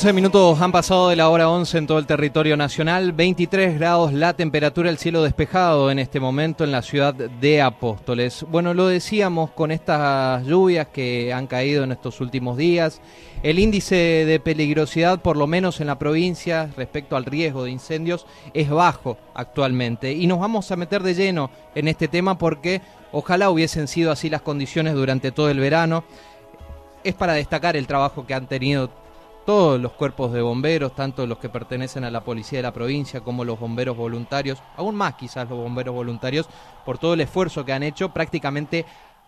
14 0.00 0.14
minutos 0.14 0.62
han 0.62 0.72
pasado 0.72 1.10
de 1.10 1.16
la 1.16 1.28
hora 1.28 1.50
11 1.50 1.76
en 1.76 1.86
todo 1.86 1.98
el 1.98 2.06
territorio 2.06 2.56
nacional, 2.56 3.12
23 3.12 3.78
grados 3.78 4.14
la 4.14 4.32
temperatura, 4.32 4.88
el 4.88 4.96
cielo 4.96 5.22
despejado 5.22 5.90
en 5.90 5.98
este 5.98 6.20
momento 6.20 6.64
en 6.64 6.72
la 6.72 6.80
ciudad 6.80 7.12
de 7.12 7.60
Apóstoles. 7.60 8.46
Bueno, 8.48 8.72
lo 8.72 8.86
decíamos 8.86 9.50
con 9.50 9.70
estas 9.70 10.46
lluvias 10.46 10.86
que 10.86 11.34
han 11.34 11.46
caído 11.46 11.84
en 11.84 11.92
estos 11.92 12.22
últimos 12.22 12.56
días, 12.56 13.02
el 13.42 13.58
índice 13.58 13.94
de 13.94 14.40
peligrosidad, 14.40 15.20
por 15.20 15.36
lo 15.36 15.46
menos 15.46 15.82
en 15.82 15.88
la 15.88 15.98
provincia, 15.98 16.70
respecto 16.78 17.14
al 17.14 17.26
riesgo 17.26 17.64
de 17.64 17.70
incendios, 17.70 18.24
es 18.54 18.70
bajo 18.70 19.18
actualmente. 19.34 20.12
Y 20.12 20.26
nos 20.26 20.40
vamos 20.40 20.72
a 20.72 20.76
meter 20.76 21.02
de 21.02 21.12
lleno 21.12 21.50
en 21.74 21.88
este 21.88 22.08
tema 22.08 22.38
porque 22.38 22.80
ojalá 23.12 23.50
hubiesen 23.50 23.86
sido 23.86 24.12
así 24.12 24.30
las 24.30 24.40
condiciones 24.40 24.94
durante 24.94 25.30
todo 25.30 25.50
el 25.50 25.60
verano. 25.60 26.04
Es 27.04 27.14
para 27.14 27.34
destacar 27.34 27.76
el 27.76 27.86
trabajo 27.86 28.26
que 28.26 28.32
han 28.32 28.46
tenido 28.46 28.99
todos 29.44 29.80
los 29.80 29.92
cuerpos 29.92 30.32
de 30.32 30.42
bomberos, 30.42 30.94
tanto 30.94 31.26
los 31.26 31.38
que 31.38 31.48
pertenecen 31.48 32.04
a 32.04 32.10
la 32.10 32.22
policía 32.22 32.58
de 32.58 32.62
la 32.64 32.72
provincia 32.72 33.20
como 33.20 33.44
los 33.44 33.58
bomberos 33.58 33.96
voluntarios, 33.96 34.62
aún 34.76 34.94
más 34.94 35.14
quizás 35.14 35.48
los 35.48 35.58
bomberos 35.58 35.94
voluntarios, 35.94 36.48
por 36.84 36.98
todo 36.98 37.14
el 37.14 37.20
esfuerzo 37.20 37.64
que 37.64 37.72
han 37.72 37.82
hecho 37.82 38.10
prácticamente 38.10 38.84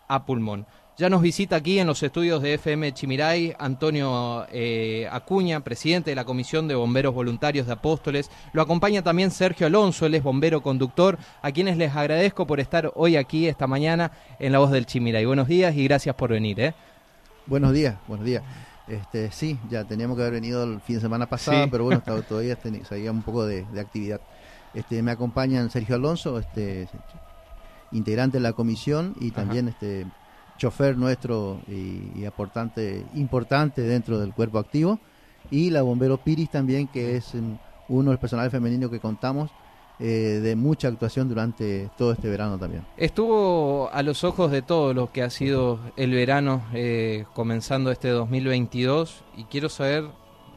a 0.09 0.25
pulmón. 0.25 0.67
Ya 0.99 1.09
nos 1.09 1.23
visita 1.23 1.57
aquí 1.57 1.79
en 1.79 1.87
los 1.87 2.03
estudios 2.03 2.43
de 2.43 2.55
FM 2.55 2.93
Chimiray 2.93 3.55
Antonio 3.59 4.47
eh, 4.53 5.09
Acuña, 5.11 5.61
presidente 5.61 6.11
de 6.11 6.17
la 6.17 6.27
Comisión 6.27 6.69
de 6.69 6.75
Bomberos 6.75 7.15
Voluntarios 7.15 7.67
de 7.67 7.73
Apóstoles. 7.73 8.31
Lo 8.53 8.61
acompaña 8.61 9.03
también 9.03 9.31
Sergio 9.31 9.67
Alonso, 9.67 10.05
él 10.05 10.15
es 10.15 10.23
bombero 10.23 10.63
conductor, 10.63 11.19
a 11.41 11.51
quienes 11.51 11.79
les 11.79 11.97
agradezco 11.97 12.47
por 12.47 12.61
estar 12.61 12.93
hoy 12.95 13.17
aquí 13.17 13.49
esta 13.49 13.67
mañana 13.67 14.13
en 14.39 14.53
La 14.53 14.59
Voz 14.59 14.71
del 14.71 14.85
Chimiray. 14.85 15.25
Buenos 15.25 15.49
días 15.49 15.75
y 15.75 15.85
gracias 15.85 16.15
por 16.15 16.31
venir. 16.31 16.61
¿eh? 16.61 16.75
Buenos 17.47 17.73
días, 17.73 17.97
buenos 18.07 18.27
días. 18.27 18.43
Este, 18.89 19.31
sí, 19.31 19.59
ya 19.71 19.85
teníamos 19.85 20.17
que 20.17 20.23
haber 20.23 20.35
venido 20.35 20.65
el 20.65 20.81
fin 20.81 20.97
de 20.97 21.03
semana 21.03 21.29
pasado, 21.29 21.69
pero 21.71 21.85
bueno, 21.85 22.03
todavía 22.29 22.59
seguía 22.89 23.11
un 23.11 23.23
poco 23.23 23.47
de, 23.47 23.67
actividad. 23.81 24.21
Este, 24.75 25.03
me 25.03 25.11
acompañan 25.11 25.71
Sergio 25.71 25.97
Alonso, 25.97 26.39
este, 26.39 26.89
integrante 27.93 28.39
de 28.39 28.43
la 28.43 28.53
comisión 28.53 29.15
y 29.21 29.31
también 29.31 29.69
este 29.69 30.07
chofer 30.57 30.97
nuestro 30.97 31.61
y, 31.69 32.25
aportante 32.25 33.05
importante 33.15 33.83
dentro 33.83 34.19
del 34.19 34.33
cuerpo 34.33 34.59
activo. 34.59 34.99
Y 35.51 35.71
la 35.71 35.83
bombero 35.83 36.19
Piris 36.19 36.51
también 36.51 36.87
que 36.87 37.17
es 37.17 37.35
uno 37.89 38.11
de 38.11 38.15
los 38.15 38.21
personales 38.21 38.53
femeninos 38.53 38.91
que 38.91 39.01
contamos 39.01 39.51
eh, 40.05 40.41
de 40.43 40.57
mucha 40.57 40.89
actuación 40.89 41.29
durante 41.29 41.89
todo 41.97 42.11
este 42.11 42.29
verano 42.29 42.59
también. 42.59 42.85
Estuvo 42.97 43.89
a 43.93 44.03
los 44.03 44.25
ojos 44.25 44.51
de 44.51 44.61
todos 44.61 44.97
los 44.97 45.11
que 45.11 45.23
ha 45.23 45.31
sido 45.31 45.79
el 45.97 46.11
verano 46.11 46.65
eh, 46.75 47.25
comenzando 47.35 47.93
este 47.93 48.09
2022 48.09 49.23
y 49.37 49.45
quiero 49.45 49.69
saber, 49.69 50.07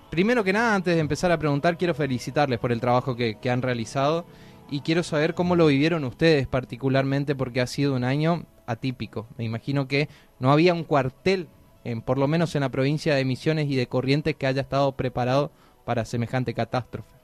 primero 0.09 0.43
que 0.43 0.51
nada, 0.51 0.73
antes 0.73 0.95
de 0.95 0.99
empezar 0.99 1.31
a 1.31 1.37
preguntar, 1.37 1.77
quiero 1.77 1.93
felicitarles 1.93 2.57
por 2.57 2.71
el 2.71 2.81
trabajo 2.81 3.15
que, 3.15 3.37
han 3.47 3.61
realizado 3.61 4.25
y 4.71 4.79
quiero 4.79 5.03
saber 5.03 5.35
cómo 5.35 5.55
lo 5.55 5.67
vivieron 5.67 6.05
ustedes 6.05 6.47
particularmente 6.47 7.35
porque 7.35 7.61
ha 7.61 7.67
sido 7.67 7.93
un 7.93 8.03
año 8.03 8.47
atípico. 8.65 9.27
Me 9.37 9.43
imagino 9.43 9.87
que 9.87 10.09
no 10.39 10.51
había 10.51 10.73
un 10.73 10.85
cuartel, 10.85 11.49
en, 11.83 12.01
por 12.01 12.17
lo 12.17 12.27
menos 12.27 12.55
en 12.55 12.61
la 12.61 12.69
provincia 12.69 13.13
de 13.13 13.23
Misiones 13.25 13.69
y 13.69 13.75
de 13.75 13.85
Corrientes, 13.85 14.35
que 14.35 14.47
haya 14.47 14.61
estado 14.61 14.91
preparado 14.93 15.51
para 15.85 16.03
semejante 16.03 16.55
catástrofe. 16.55 17.14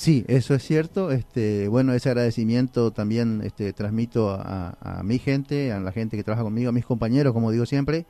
Sí, 0.00 0.24
eso 0.28 0.54
es 0.54 0.62
cierto. 0.62 1.10
Este, 1.10 1.68
bueno, 1.68 1.92
ese 1.92 2.08
agradecimiento 2.08 2.90
también 2.90 3.42
este, 3.44 3.74
transmito 3.74 4.30
a, 4.30 5.02
mi 5.04 5.18
gente, 5.18 5.72
a 5.72 5.78
la 5.78 5.92
gente 5.92 6.16
que 6.16 6.24
trabaja 6.24 6.42
conmigo, 6.42 6.70
a 6.70 6.72
mis 6.72 6.86
compañeros, 6.86 7.34
como 7.34 7.50
digo 7.50 7.66
siempre, 7.66 8.06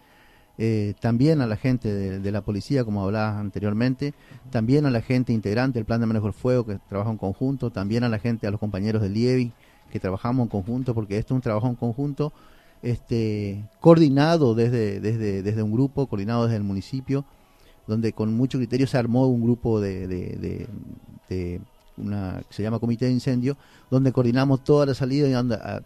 eh, 0.56 0.94
también 1.00 1.40
a 1.40 1.48
la 1.48 1.56
gente 1.56 1.92
de, 1.92 2.30
la 2.30 2.42
policía, 2.42 2.84
como 2.84 3.02
hablabas 3.02 3.40
anteriormente, 3.40 4.14
también 4.50 4.86
a 4.86 4.92
la 4.92 5.02
gente 5.02 5.32
integrante 5.32 5.80
del 5.80 5.84
Plan 5.84 5.98
de 5.98 6.06
Manejo 6.06 6.26
del 6.26 6.32
Fuego, 6.32 6.64
que 6.64 6.78
trabaja 6.88 7.10
en 7.10 7.16
conjunto, 7.16 7.70
también 7.70 8.04
a 8.04 8.08
la 8.08 8.20
gente, 8.20 8.46
a 8.46 8.52
los 8.52 8.60
compañeros 8.60 9.02
del 9.02 9.16
IEVI, 9.16 9.52
que 9.90 9.98
trabajamos 9.98 10.44
en 10.44 10.48
conjunto, 10.48 10.94
porque 10.94 11.18
esto 11.18 11.34
es 11.34 11.38
un 11.38 11.42
trabajo 11.42 11.66
en 11.66 11.74
conjunto, 11.74 12.32
este, 12.82 13.64
coordinado 13.80 14.54
desde, 14.54 15.00
desde, 15.00 15.42
desde 15.42 15.62
un 15.64 15.72
grupo, 15.72 16.06
coordinado 16.06 16.44
desde 16.44 16.58
el 16.58 16.62
municipio, 16.62 17.24
donde 17.88 18.12
con 18.12 18.32
mucho 18.32 18.58
criterio 18.58 18.86
se 18.86 18.96
armó 18.96 19.26
un 19.26 19.42
grupo 19.42 19.80
de, 19.80 20.06
de, 20.06 20.68
de, 21.28 21.60
una 21.96 22.42
que 22.48 22.54
se 22.54 22.62
llama 22.62 22.78
Comité 22.78 23.06
de 23.06 23.12
Incendio, 23.12 23.56
donde 23.90 24.12
coordinamos 24.12 24.64
toda 24.64 24.86
la 24.86 24.94
salida 24.94 25.28
y 25.28 25.34
anda, 25.34 25.82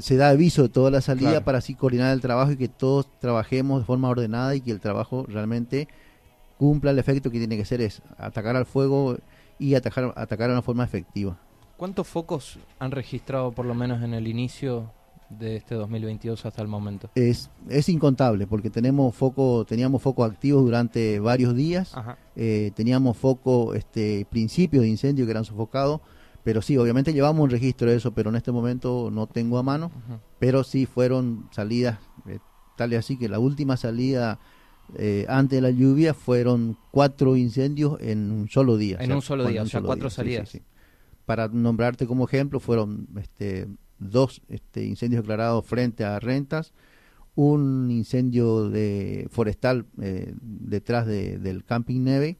se 0.00 0.16
da 0.16 0.30
aviso 0.30 0.62
de 0.62 0.68
toda 0.68 0.90
la 0.90 1.00
salida 1.00 1.42
para 1.44 1.58
así 1.58 1.74
coordinar 1.74 2.12
el 2.12 2.20
trabajo 2.20 2.52
y 2.52 2.56
que 2.56 2.68
todos 2.68 3.06
trabajemos 3.20 3.80
de 3.80 3.86
forma 3.86 4.08
ordenada 4.08 4.54
y 4.54 4.60
que 4.60 4.72
el 4.72 4.80
trabajo 4.80 5.24
realmente 5.28 5.88
cumpla 6.58 6.90
el 6.90 6.98
efecto 6.98 7.30
que 7.30 7.38
tiene 7.38 7.56
que 7.56 7.64
ser 7.64 7.80
es 7.80 8.02
atacar 8.18 8.56
al 8.56 8.66
fuego 8.66 9.18
y 9.58 9.74
atacar, 9.74 10.12
atacar 10.16 10.48
de 10.48 10.54
una 10.54 10.62
forma 10.62 10.84
efectiva. 10.84 11.38
¿Cuántos 11.76 12.06
focos 12.08 12.58
han 12.78 12.90
registrado 12.90 13.52
por 13.52 13.66
lo 13.66 13.74
menos 13.74 14.02
en 14.02 14.14
el 14.14 14.26
inicio 14.28 14.90
de 15.30 15.56
este 15.56 15.74
2022 15.74 16.46
hasta 16.46 16.62
el 16.62 16.68
momento? 16.68 17.10
Es, 17.14 17.50
es 17.68 17.88
incontable, 17.88 18.46
porque 18.46 18.70
tenemos 18.70 19.14
foco, 19.14 19.64
teníamos 19.64 20.02
foco 20.02 20.24
activos 20.24 20.64
durante 20.64 21.20
varios 21.20 21.54
días, 21.54 21.94
eh, 22.34 22.72
teníamos 22.74 23.16
foco, 23.16 23.74
este, 23.74 24.26
principios 24.30 24.82
de 24.82 24.88
incendio 24.88 25.24
que 25.24 25.30
eran 25.30 25.44
sofocados, 25.44 26.00
pero 26.44 26.62
sí, 26.62 26.76
obviamente 26.78 27.12
llevamos 27.12 27.42
un 27.42 27.50
registro 27.50 27.90
de 27.90 27.96
eso, 27.96 28.12
pero 28.12 28.30
en 28.30 28.36
este 28.36 28.52
momento 28.52 29.10
no 29.10 29.26
tengo 29.26 29.58
a 29.58 29.62
mano, 29.62 29.90
pero 30.38 30.62
sí 30.62 30.86
fueron 30.86 31.48
salidas, 31.50 31.98
eh, 32.26 32.38
tal 32.76 32.92
y 32.92 32.96
así 32.96 33.18
que 33.18 33.28
la 33.28 33.38
última 33.38 33.76
salida 33.76 34.38
eh, 34.94 35.26
antes 35.28 35.56
de 35.56 35.62
la 35.62 35.70
lluvia 35.70 36.14
fueron 36.14 36.76
cuatro 36.90 37.36
incendios 37.36 38.00
en 38.00 38.30
un 38.30 38.48
solo 38.48 38.76
día. 38.76 38.98
En 39.00 39.12
un 39.12 39.22
solo 39.22 39.46
día, 39.46 39.62
o 39.62 39.66
sea, 39.66 39.82
cuatro 39.82 40.10
salidas. 40.10 40.58
Para 41.24 41.48
nombrarte 41.48 42.06
como 42.06 42.24
ejemplo, 42.24 42.60
fueron 42.60 43.08
este, 43.18 43.66
dos 43.98 44.42
este, 44.48 44.84
incendios 44.84 45.22
declarados 45.22 45.64
frente 45.64 46.04
a 46.04 46.18
rentas, 46.18 46.72
un 47.34 47.90
incendio 47.90 48.68
de 48.68 49.28
forestal 49.30 49.86
eh, 50.00 50.34
detrás 50.40 51.06
del 51.06 51.64
camping 51.64 52.02
Neve 52.02 52.38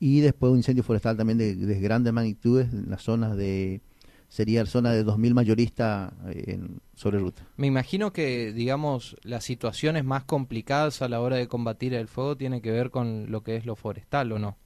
y 0.00 0.20
después 0.20 0.50
un 0.50 0.58
incendio 0.58 0.82
forestal 0.82 1.16
también 1.16 1.38
de, 1.38 1.54
grandes 1.80 2.12
magnitudes 2.12 2.72
en 2.72 2.90
las 2.90 3.02
zonas 3.02 3.36
de 3.36 3.82
sería 4.28 4.62
la 4.62 4.70
zona 4.70 4.92
de 4.92 5.04
2000 5.04 5.34
mayoristas 5.34 6.12
eh, 6.28 6.60
sobre 6.94 7.18
ruta. 7.18 7.46
Me 7.56 7.66
imagino 7.66 8.12
que 8.12 8.52
digamos 8.52 9.16
las 9.22 9.44
situaciones 9.44 10.04
más 10.04 10.24
complicadas 10.24 11.00
a 11.00 11.08
la 11.08 11.20
hora 11.20 11.36
de 11.36 11.48
combatir 11.48 11.94
el 11.94 12.08
fuego 12.08 12.36
tiene 12.36 12.60
que 12.60 12.70
ver 12.70 12.90
con 12.90 13.30
lo 13.30 13.42
que 13.42 13.56
es 13.56 13.64
lo 13.64 13.74
forestal 13.74 14.32
o 14.32 14.38
no. 14.38 14.56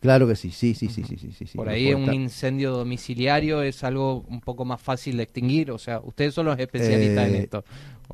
Claro 0.00 0.28
que 0.28 0.36
sí, 0.36 0.52
sí, 0.52 0.74
sí, 0.74 0.88
sí, 0.88 1.02
sí, 1.02 1.16
sí, 1.16 1.32
sí. 1.32 1.56
Por 1.56 1.68
ahí 1.68 1.92
un 1.92 2.12
incendio 2.14 2.72
domiciliario 2.72 3.62
es 3.62 3.82
algo 3.82 4.24
un 4.28 4.40
poco 4.40 4.64
más 4.64 4.80
fácil 4.80 5.16
de 5.16 5.24
extinguir, 5.24 5.72
o 5.72 5.78
sea, 5.78 6.00
ustedes 6.00 6.34
son 6.34 6.46
los 6.46 6.58
especialistas 6.58 7.28
en 7.28 7.34
eh, 7.34 7.38
esto. 7.40 7.64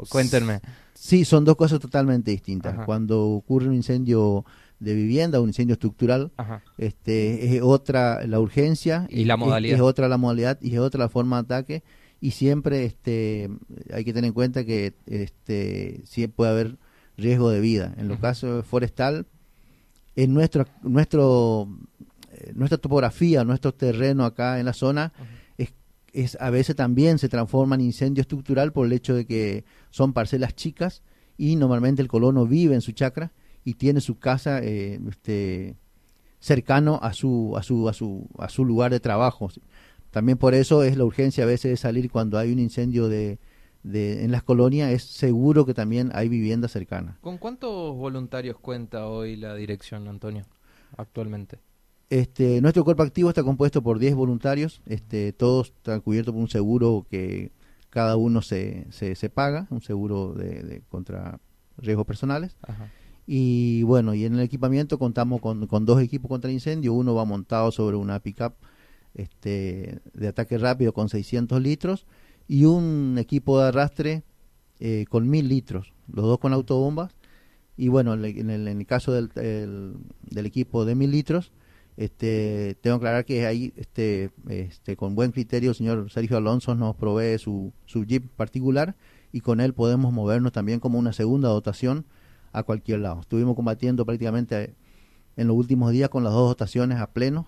Cuéntenme. 0.08 0.60
Sí, 0.94 1.24
son 1.24 1.44
dos 1.44 1.56
cosas 1.56 1.80
totalmente 1.80 2.30
distintas. 2.30 2.86
Cuando 2.86 3.26
ocurre 3.26 3.68
un 3.68 3.74
incendio 3.74 4.46
de 4.80 4.94
vivienda, 4.94 5.40
un 5.40 5.50
incendio 5.50 5.74
estructural, 5.74 6.32
este 6.78 7.56
es 7.56 7.62
otra 7.62 8.26
la 8.26 8.40
urgencia 8.40 9.06
y 9.10 9.24
la 9.24 9.36
modalidad 9.36 9.76
es, 9.76 9.80
otra 9.82 10.08
la 10.08 10.16
modalidad 10.16 10.58
y 10.62 10.72
es 10.72 10.78
otra 10.78 11.00
la 11.00 11.08
forma 11.08 11.36
de 11.36 11.40
ataque 11.42 11.82
y 12.20 12.30
siempre 12.30 12.84
este 12.84 13.50
hay 13.92 14.04
que 14.04 14.12
tener 14.12 14.28
en 14.28 14.34
cuenta 14.34 14.64
que 14.64 14.94
este 15.06 16.00
siempre 16.04 16.34
puede 16.34 16.50
haber 16.50 16.78
riesgo 17.16 17.50
de 17.50 17.60
vida. 17.60 17.94
En 17.98 18.08
los 18.08 18.18
casos 18.18 18.66
forestal 18.66 19.26
en 20.16 20.32
nuestro, 20.32 20.66
nuestro, 20.82 21.68
eh, 22.32 22.52
nuestra 22.54 22.78
topografía, 22.78 23.44
nuestro 23.44 23.72
terreno 23.72 24.24
acá 24.24 24.58
en 24.58 24.66
la 24.66 24.72
zona, 24.72 25.12
es, 25.58 25.74
es, 26.12 26.36
a 26.40 26.50
veces 26.50 26.76
también 26.76 27.18
se 27.18 27.28
transforma 27.28 27.74
en 27.74 27.82
incendio 27.82 28.22
estructural 28.22 28.72
por 28.72 28.86
el 28.86 28.92
hecho 28.92 29.14
de 29.14 29.26
que 29.26 29.64
son 29.90 30.12
parcelas 30.12 30.54
chicas 30.54 31.02
y 31.36 31.56
normalmente 31.56 32.02
el 32.02 32.08
colono 32.08 32.46
vive 32.46 32.74
en 32.74 32.80
su 32.80 32.92
chacra 32.92 33.32
y 33.64 33.74
tiene 33.74 34.00
su 34.00 34.18
casa 34.18 34.60
eh, 34.62 35.00
este, 35.08 35.76
cercano 36.38 37.00
a 37.02 37.12
su, 37.12 37.54
a, 37.56 37.62
su, 37.62 37.88
a, 37.88 37.92
su, 37.92 38.28
a 38.38 38.48
su 38.48 38.64
lugar 38.64 38.92
de 38.92 39.00
trabajo. 39.00 39.50
También 40.10 40.38
por 40.38 40.54
eso 40.54 40.84
es 40.84 40.96
la 40.96 41.04
urgencia 41.04 41.44
a 41.44 41.46
veces 41.46 41.70
de 41.70 41.76
salir 41.76 42.10
cuando 42.10 42.38
hay 42.38 42.52
un 42.52 42.60
incendio 42.60 43.08
de, 43.08 43.38
en 43.84 44.32
las 44.32 44.42
colonias 44.42 44.90
es 44.90 45.04
seguro 45.04 45.66
que 45.66 45.74
también 45.74 46.10
hay 46.14 46.28
vivienda 46.28 46.68
cercana. 46.68 47.18
¿Con 47.20 47.38
cuántos 47.38 47.94
voluntarios 47.96 48.58
cuenta 48.58 49.06
hoy 49.06 49.36
la 49.36 49.54
dirección, 49.54 50.08
Antonio, 50.08 50.44
actualmente? 50.96 51.58
Este, 52.10 52.60
nuestro 52.60 52.84
cuerpo 52.84 53.02
activo 53.02 53.28
está 53.28 53.42
compuesto 53.42 53.82
por 53.82 53.98
10 53.98 54.14
voluntarios, 54.14 54.80
este, 54.86 55.32
todos 55.32 55.68
están 55.68 56.00
cubiertos 56.00 56.32
por 56.32 56.40
un 56.42 56.48
seguro 56.48 57.06
que 57.10 57.52
cada 57.90 58.16
uno 58.16 58.42
se, 58.42 58.86
se, 58.90 59.30
paga, 59.30 59.66
un 59.70 59.80
seguro 59.80 60.32
de, 60.34 60.82
contra 60.88 61.38
riesgos 61.76 62.06
personales. 62.06 62.56
Y 63.26 63.82
bueno, 63.84 64.14
y 64.14 64.24
en 64.24 64.34
el 64.34 64.40
equipamiento 64.40 64.98
contamos 64.98 65.40
con, 65.40 65.66
con 65.66 65.86
dos 65.86 66.02
equipos 66.02 66.28
contra 66.28 66.50
incendio, 66.50 66.92
uno 66.92 67.14
va 67.14 67.24
montado 67.24 67.70
sobre 67.70 67.96
una 67.96 68.20
pickup 68.20 68.54
este, 69.14 70.00
de 70.12 70.28
ataque 70.28 70.58
rápido 70.58 70.92
con 70.92 71.08
600 71.08 71.60
litros 71.62 72.06
y 72.48 72.64
un 72.64 73.16
equipo 73.18 73.60
de 73.60 73.68
arrastre 73.68 74.22
eh, 74.80 75.04
con 75.08 75.28
mil 75.28 75.48
litros, 75.48 75.92
los 76.12 76.24
dos 76.24 76.38
con 76.38 76.52
autobombas, 76.52 77.14
Y 77.76 77.88
bueno, 77.88 78.14
en 78.14 78.50
el, 78.50 78.86
caso 78.86 79.12
del, 79.12 79.30
del 80.22 80.46
equipo 80.46 80.84
de 80.84 80.94
mil 80.94 81.10
litros, 81.10 81.52
este, 81.96 82.76
tengo 82.80 82.98
que 82.98 83.06
aclarar 83.06 83.24
que 83.24 83.46
ahí, 83.46 83.72
este, 83.76 84.30
este, 84.48 84.96
con 84.96 85.14
buen 85.14 85.30
criterio, 85.30 85.70
el 85.70 85.76
señor 85.76 86.10
Sergio 86.10 86.36
Alonso 86.36 86.74
nos 86.74 86.96
provee 86.96 87.38
su, 87.38 87.72
su 87.86 88.04
jeep 88.04 88.28
particular 88.36 88.96
y 89.32 89.40
con 89.40 89.60
él 89.60 89.74
podemos 89.74 90.12
movernos 90.12 90.52
también 90.52 90.80
como 90.80 90.98
una 90.98 91.12
segunda 91.12 91.48
dotación 91.48 92.04
a 92.52 92.62
cualquier 92.64 93.00
lado. 93.00 93.20
Estuvimos 93.20 93.54
combatiendo 93.54 94.04
prácticamente 94.04 94.74
en 95.36 95.48
los 95.48 95.56
últimos 95.56 95.92
días 95.92 96.08
con 96.08 96.24
las 96.24 96.32
dos 96.32 96.48
dotaciones 96.48 96.98
a 96.98 97.12
pleno, 97.12 97.46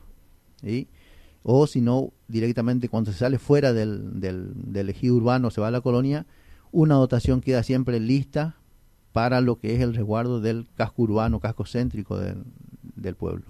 o 1.49 1.69
si 1.69 1.81
no, 1.81 2.13
directamente 2.27 2.89
cuando 2.89 3.13
se 3.13 3.19
sale 3.19 3.39
fuera 3.39 3.73
del, 3.73 4.21
del, 4.21 4.51
del 4.55 4.91
ejido 4.91 5.15
urbano, 5.15 5.51
se 5.51 5.61
va 5.61 5.69
a 5.69 5.71
la 5.71 5.81
colonia, 5.81 6.27
una 6.73 6.97
dotación 6.97 7.41
queda 7.41 7.63
siempre 7.63 8.01
lista 8.01 8.57
para 9.13 9.41
lo 9.41 9.61
que 9.61 9.75
es 9.75 9.81
el 9.81 9.95
resguardo 9.95 10.41
del 10.41 10.67
casco 10.75 11.03
urbano, 11.03 11.39
casco 11.39 11.65
céntrico 11.65 12.19
del, 12.19 12.43
del 12.97 13.15
pueblo. 13.15 13.45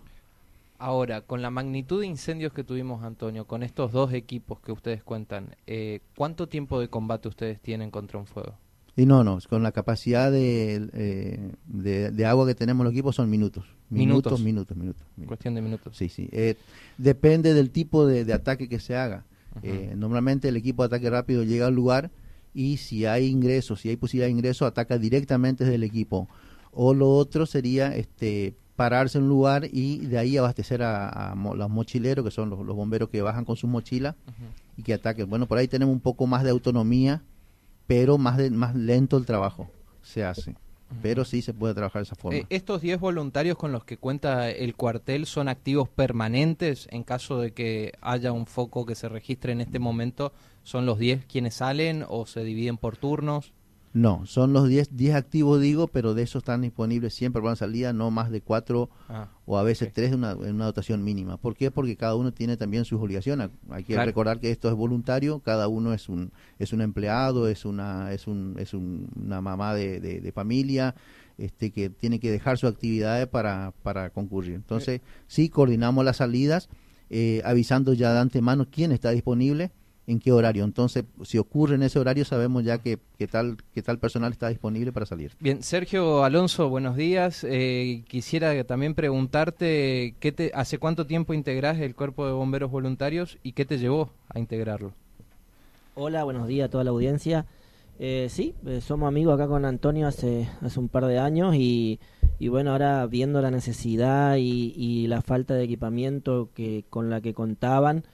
Ahora, 0.78 1.22
con 1.22 1.40
la 1.40 1.50
magnitud 1.50 2.00
de 2.02 2.06
incendios 2.06 2.52
que 2.52 2.64
tuvimos, 2.64 3.02
Antonio, 3.02 3.46
con 3.46 3.62
estos 3.62 3.92
dos 3.92 4.12
equipos 4.12 4.60
que 4.60 4.72
ustedes 4.72 5.02
cuentan, 5.02 5.56
eh, 5.66 6.00
¿cuánto 6.14 6.48
tiempo 6.48 6.78
de 6.78 6.88
combate 6.88 7.28
ustedes 7.28 7.60
tienen 7.62 7.90
contra 7.90 8.18
un 8.18 8.26
fuego? 8.26 8.58
Y 8.94 9.06
no, 9.06 9.24
no, 9.24 9.38
con 9.48 9.62
la 9.62 9.72
capacidad 9.72 10.30
de, 10.30 10.90
eh, 10.92 11.52
de, 11.66 12.26
agua 12.26 12.46
que 12.46 12.54
tenemos 12.54 12.84
los 12.84 12.92
equipos 12.92 13.16
son 13.16 13.30
minutos. 13.30 13.64
Minutos, 13.88 14.40
minutos, 14.40 14.76
minutos. 14.76 15.02
Cuestión 15.26 15.54
de 15.54 15.62
minutos. 15.62 15.96
Sí, 15.96 16.08
sí. 16.08 16.28
Eh, 16.32 16.56
depende 16.98 17.54
del 17.54 17.70
tipo 17.70 18.06
de, 18.06 18.32
ataque 18.32 18.68
que 18.68 18.80
se 18.80 18.96
haga. 18.96 19.24
normalmente 19.94 20.48
el 20.48 20.56
equipo 20.56 20.82
de 20.82 20.86
ataque 20.86 21.08
rápido 21.08 21.44
llega 21.44 21.66
al 21.66 21.74
lugar 21.74 22.10
y 22.52 22.78
si 22.78 23.06
hay 23.06 23.26
ingresos, 23.26 23.80
si 23.80 23.90
hay 23.90 23.96
posibilidad 23.96 24.26
de 24.26 24.32
ingreso, 24.32 24.66
ataca 24.66 24.98
directamente 24.98 25.64
desde 25.64 25.76
el 25.76 25.84
equipo. 25.84 26.28
O 26.72 26.94
lo 26.94 27.10
otro 27.10 27.46
sería 27.46 27.94
este 27.94 28.54
pararse 28.76 29.18
en 29.18 29.24
un 29.24 29.30
lugar 29.30 29.68
y 29.72 29.98
de 30.06 30.18
ahí 30.18 30.36
abastecer 30.36 30.82
a, 30.82 31.34
los 31.34 31.70
mochileros, 31.70 32.24
que 32.24 32.30
son 32.30 32.50
los, 32.50 32.58
bomberos 32.66 33.08
que 33.08 33.22
bajan 33.22 33.44
con 33.44 33.56
sus 33.56 33.68
mochilas 33.68 34.14
y 34.76 34.82
que 34.82 34.94
ataquen. 34.94 35.28
Bueno, 35.28 35.46
por 35.46 35.58
ahí 35.58 35.68
tenemos 35.68 35.92
un 35.92 36.00
poco 36.00 36.26
más 36.26 36.44
de 36.44 36.50
autonomía, 36.50 37.22
pero 37.86 38.18
más, 38.18 38.36
de, 38.36 38.50
más 38.50 38.74
lento 38.74 39.16
el 39.16 39.26
trabajo 39.26 39.70
se 40.02 40.24
hace. 40.24 40.54
Pero 41.02 41.24
sí 41.24 41.42
se 41.42 41.52
puede 41.52 41.74
trabajar 41.74 42.00
de 42.00 42.04
esa 42.04 42.14
forma. 42.14 42.38
Eh, 42.38 42.46
¿Estos 42.48 42.80
10 42.80 43.00
voluntarios 43.00 43.56
con 43.56 43.72
los 43.72 43.84
que 43.84 43.96
cuenta 43.96 44.50
el 44.50 44.74
cuartel 44.74 45.26
son 45.26 45.48
activos 45.48 45.88
permanentes 45.88 46.88
en 46.90 47.02
caso 47.02 47.40
de 47.40 47.52
que 47.52 47.92
haya 48.00 48.32
un 48.32 48.46
foco 48.46 48.86
que 48.86 48.94
se 48.94 49.08
registre 49.08 49.52
en 49.52 49.60
este 49.60 49.78
momento? 49.78 50.32
¿Son 50.62 50.86
los 50.86 50.98
10 50.98 51.26
quienes 51.26 51.54
salen 51.54 52.04
o 52.08 52.26
se 52.26 52.44
dividen 52.44 52.76
por 52.76 52.96
turnos? 52.96 53.52
No, 53.96 54.26
son 54.26 54.52
los 54.52 54.68
10 54.68 55.14
activos, 55.14 55.58
digo, 55.58 55.88
pero 55.88 56.12
de 56.12 56.22
esos 56.22 56.42
están 56.42 56.60
disponibles 56.60 57.14
siempre 57.14 57.40
para 57.40 57.52
una 57.52 57.56
salida, 57.56 57.94
no 57.94 58.10
más 58.10 58.30
de 58.30 58.42
4 58.42 58.90
ah, 59.08 59.28
o 59.46 59.56
a 59.56 59.62
veces 59.62 59.90
3 59.90 60.12
en 60.12 60.18
una, 60.18 60.34
una, 60.34 60.66
dotación 60.66 61.02
mínima. 61.02 61.38
¿Por 61.38 61.56
qué? 61.56 61.70
Porque 61.70 61.96
cada 61.96 62.14
uno 62.14 62.30
tiene 62.30 62.58
también 62.58 62.84
sus 62.84 63.00
obligaciones. 63.00 63.48
Hay 63.70 63.84
que 63.84 63.96
recordar 63.96 64.38
que 64.38 64.50
esto 64.50 64.68
es 64.68 64.74
voluntario, 64.74 65.38
cada 65.38 65.66
uno 65.68 65.94
es 65.94 66.10
un, 66.10 66.30
es 66.58 66.74
un 66.74 66.82
empleado, 66.82 67.48
es 67.48 67.64
una, 67.64 68.12
es 68.12 68.26
un, 68.26 68.56
es 68.58 68.74
una 68.74 69.40
mamá 69.40 69.74
de, 69.74 69.98
de, 69.98 70.32
familia, 70.32 70.94
este, 71.38 71.70
que 71.70 71.88
tiene 71.88 72.20
que 72.20 72.30
dejar 72.30 72.58
sus 72.58 72.68
actividades 72.68 73.26
para, 73.28 73.72
para 73.82 74.10
concurrir. 74.10 74.56
Entonces, 74.56 75.00
sí, 75.26 75.48
coordinamos 75.48 76.04
las 76.04 76.18
salidas, 76.18 76.68
eh, 77.08 77.40
avisando 77.46 77.94
ya 77.94 78.12
de 78.12 78.18
antemano 78.18 78.66
quién 78.70 78.92
está 78.92 79.08
disponible 79.12 79.72
en 80.06 80.20
qué 80.20 80.32
horario. 80.32 80.64
Entonces, 80.64 81.04
si 81.24 81.38
ocurre 81.38 81.74
en 81.74 81.82
ese 81.82 81.98
horario, 81.98 82.24
sabemos 82.24 82.64
ya 82.64 82.78
que, 82.78 82.98
tal, 83.30 83.56
que 83.74 83.82
tal 83.82 83.98
personal 83.98 84.32
está 84.32 84.48
disponible 84.48 84.92
para 84.92 85.06
salir. 85.06 85.32
Bien, 85.40 85.62
Sergio 85.62 86.24
Alonso, 86.24 86.68
buenos 86.68 86.96
días. 86.96 87.44
Eh, 87.48 88.04
quisiera 88.08 88.62
también 88.64 88.94
preguntarte, 88.94 90.14
¿qué 90.20 90.32
te, 90.32 90.52
¿hace 90.54 90.78
cuánto 90.78 91.06
tiempo 91.06 91.34
integrás 91.34 91.78
el 91.78 91.94
Cuerpo 91.94 92.26
de 92.26 92.32
Bomberos 92.32 92.70
Voluntarios 92.70 93.38
y 93.42 93.52
qué 93.52 93.64
te 93.64 93.78
llevó 93.78 94.10
a 94.28 94.38
integrarlo? 94.38 94.92
Hola, 95.94 96.24
buenos 96.24 96.46
días 96.46 96.66
a 96.66 96.70
toda 96.70 96.84
la 96.84 96.90
audiencia. 96.90 97.46
Eh, 97.98 98.28
sí, 98.30 98.54
eh, 98.66 98.82
somos 98.82 99.08
amigos 99.08 99.34
acá 99.34 99.48
con 99.48 99.64
Antonio 99.64 100.06
hace, 100.06 100.48
hace 100.60 100.78
un 100.78 100.88
par 100.88 101.06
de 101.06 101.18
años 101.18 101.54
y, 101.56 101.98
y 102.38 102.48
bueno, 102.48 102.72
ahora 102.72 103.06
viendo 103.06 103.40
la 103.40 103.50
necesidad 103.50 104.36
y, 104.36 104.74
y 104.76 105.06
la 105.06 105.22
falta 105.22 105.54
de 105.54 105.64
equipamiento 105.64 106.50
que 106.54 106.84
con 106.90 107.08
la 107.08 107.22
que 107.22 107.32
contaban, 107.32 108.04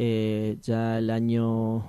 eh, 0.00 0.58
ya 0.62 0.98
el 0.98 1.10
año, 1.10 1.84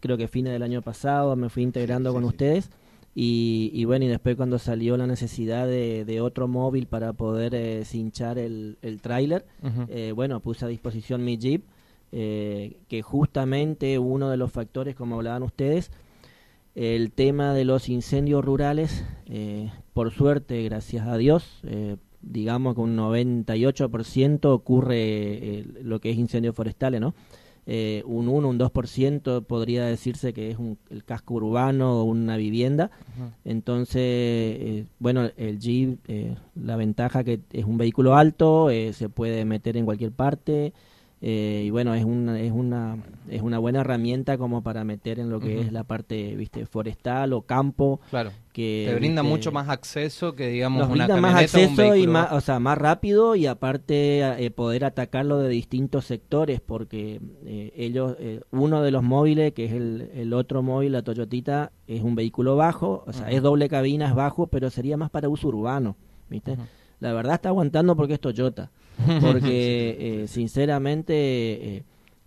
creo 0.00 0.16
que 0.16 0.26
fines 0.26 0.52
del 0.52 0.64
año 0.64 0.82
pasado, 0.82 1.36
me 1.36 1.48
fui 1.48 1.62
integrando 1.62 2.12
con 2.12 2.24
ustedes. 2.24 2.68
Y, 3.16 3.84
bueno, 3.84 4.06
y 4.06 4.08
después 4.08 4.34
cuando 4.34 4.58
salió 4.58 4.96
la 4.96 5.06
necesidad 5.06 5.68
de, 5.68 6.20
otro 6.20 6.48
móvil 6.48 6.88
para 6.88 7.12
poder 7.12 7.54
eh, 7.54 7.84
cinchar 7.84 8.38
el, 8.38 8.76
el 8.82 9.00
tráiler, 9.00 9.46
eh, 9.88 10.10
bueno, 10.12 10.40
puse 10.40 10.64
a 10.64 10.68
disposición 10.68 11.24
mi 11.24 11.38
Jeep, 11.38 11.62
eh, 12.10 12.78
que 12.88 13.02
justamente 13.02 14.00
uno 14.00 14.30
de 14.30 14.36
los 14.36 14.50
factores, 14.50 14.96
como 14.96 15.14
hablaban 15.14 15.44
ustedes, 15.44 15.92
el 16.74 17.12
tema 17.12 17.54
de 17.54 17.64
los 17.64 17.88
incendios 17.88 18.44
rurales, 18.44 19.04
por 19.92 20.10
suerte, 20.10 20.64
gracias 20.64 21.06
a 21.06 21.16
Dios, 21.16 21.62
digamos 22.20 22.74
que 22.74 22.80
un 22.80 22.96
98% 22.96 24.46
ocurre 24.46 25.64
lo 25.82 26.00
que 26.00 26.10
es 26.10 26.18
incendios 26.18 26.56
forestales, 26.56 27.00
¿no? 27.00 27.14
Eh, 27.66 28.02
un 28.06 28.28
1, 28.28 28.48
un 28.48 28.58
2% 28.58 29.44
podría 29.44 29.84
decirse 29.84 30.32
que 30.32 30.50
es 30.50 30.58
un, 30.58 30.78
el 30.90 31.04
casco 31.04 31.34
urbano 31.34 32.00
o 32.00 32.04
una 32.04 32.36
vivienda. 32.36 32.90
Entonces, 33.44 33.96
eh, 33.96 34.86
bueno, 34.98 35.30
el 35.36 35.58
Jeep, 35.58 35.98
eh, 36.08 36.36
la 36.54 36.76
ventaja 36.76 37.24
que 37.24 37.40
es 37.52 37.64
un 37.64 37.78
vehículo 37.78 38.16
alto, 38.16 38.70
eh, 38.70 38.92
se 38.92 39.08
puede 39.08 39.44
meter 39.44 39.76
en 39.76 39.84
cualquier 39.84 40.12
parte. 40.12 40.72
Y 41.26 41.70
bueno, 41.70 41.94
es 41.94 42.04
una, 42.04 42.38
es, 42.38 42.52
una, 42.52 42.98
es 43.30 43.40
una 43.40 43.58
buena 43.58 43.80
herramienta 43.80 44.36
como 44.36 44.62
para 44.62 44.84
meter 44.84 45.18
en 45.18 45.30
lo 45.30 45.40
que 45.40 45.58
es 45.58 45.72
la 45.72 45.84
parte 45.84 46.36
viste 46.36 46.66
forestal 46.66 47.32
o 47.32 47.42
campo. 47.42 48.00
Claro. 48.10 48.30
que 48.52 48.86
te 48.88 48.94
brinda 48.94 49.22
mucho 49.22 49.50
más 49.50 49.68
acceso 49.70 50.34
que 50.34 50.48
digamos 50.48 50.80
nos 50.80 50.90
brinda 50.90 51.16
más 51.16 51.34
acceso 51.36 51.96
y 51.96 52.06
más 52.06 52.30
o 52.32 52.40
sea 52.40 52.60
más 52.60 52.76
rápido 52.76 53.36
y 53.36 53.46
aparte 53.46 54.20
eh, 54.44 54.50
poder 54.50 54.84
atacarlo 54.84 55.38
de 55.38 55.48
distintos 55.48 56.04
sectores 56.04 56.60
porque 56.60 57.20
eh, 57.46 57.72
ellos 57.74 58.16
eh, 58.20 58.42
uno 58.50 58.82
de 58.82 58.90
los 58.90 59.02
móviles 59.02 59.54
que 59.54 59.64
es 59.64 59.72
el, 59.72 60.10
el, 60.14 60.32
otro 60.34 60.62
móvil 60.62 60.92
la 60.92 61.02
Toyotita 61.02 61.72
es 61.86 62.02
un 62.02 62.14
vehículo 62.14 62.54
bajo 62.56 63.02
o 63.06 63.12
sea 63.12 63.30
es 63.30 63.42
doble 63.42 63.68
cabina 63.68 64.08
es 64.08 64.14
bajo 64.14 64.46
pero 64.46 64.68
sería 64.70 64.96
más 64.96 65.10
para 65.10 65.28
uso 65.28 65.48
urbano 65.48 65.96
viste 66.28 66.56
la 67.00 67.12
verdad 67.12 67.34
está 67.34 67.48
aguantando 67.48 67.96
porque 67.96 68.14
es 68.14 68.20
Toyota 68.20 68.70
porque 69.20 70.24
sinceramente 70.28 71.84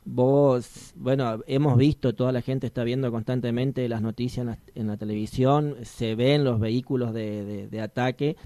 Vos, 0.09 0.93
bueno, 0.95 1.41
hemos 1.47 1.75
visto, 1.75 2.15
toda 2.15 2.31
la 2.31 2.41
gente 2.41 2.65
está 2.65 2.85
viendo 2.85 3.11
constantemente 3.11 3.89
las 3.89 4.01
noticias 4.01 4.57
en 4.73 4.87
la, 4.87 4.95
televisión, 4.95 5.75
se 5.83 6.15
ven 6.15 6.45
los 6.45 6.61
vehículos 6.61 7.13
de, 7.13 7.67
de, 7.67 7.81
ataque 7.81 8.37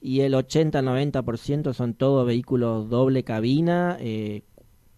y 0.00 0.20
el 0.20 0.32
80-90% 0.32 1.74
son 1.74 1.92
todos 1.92 2.26
vehículos 2.26 2.88
doble 2.88 3.22
cabina, 3.22 3.98
eh, 4.00 4.44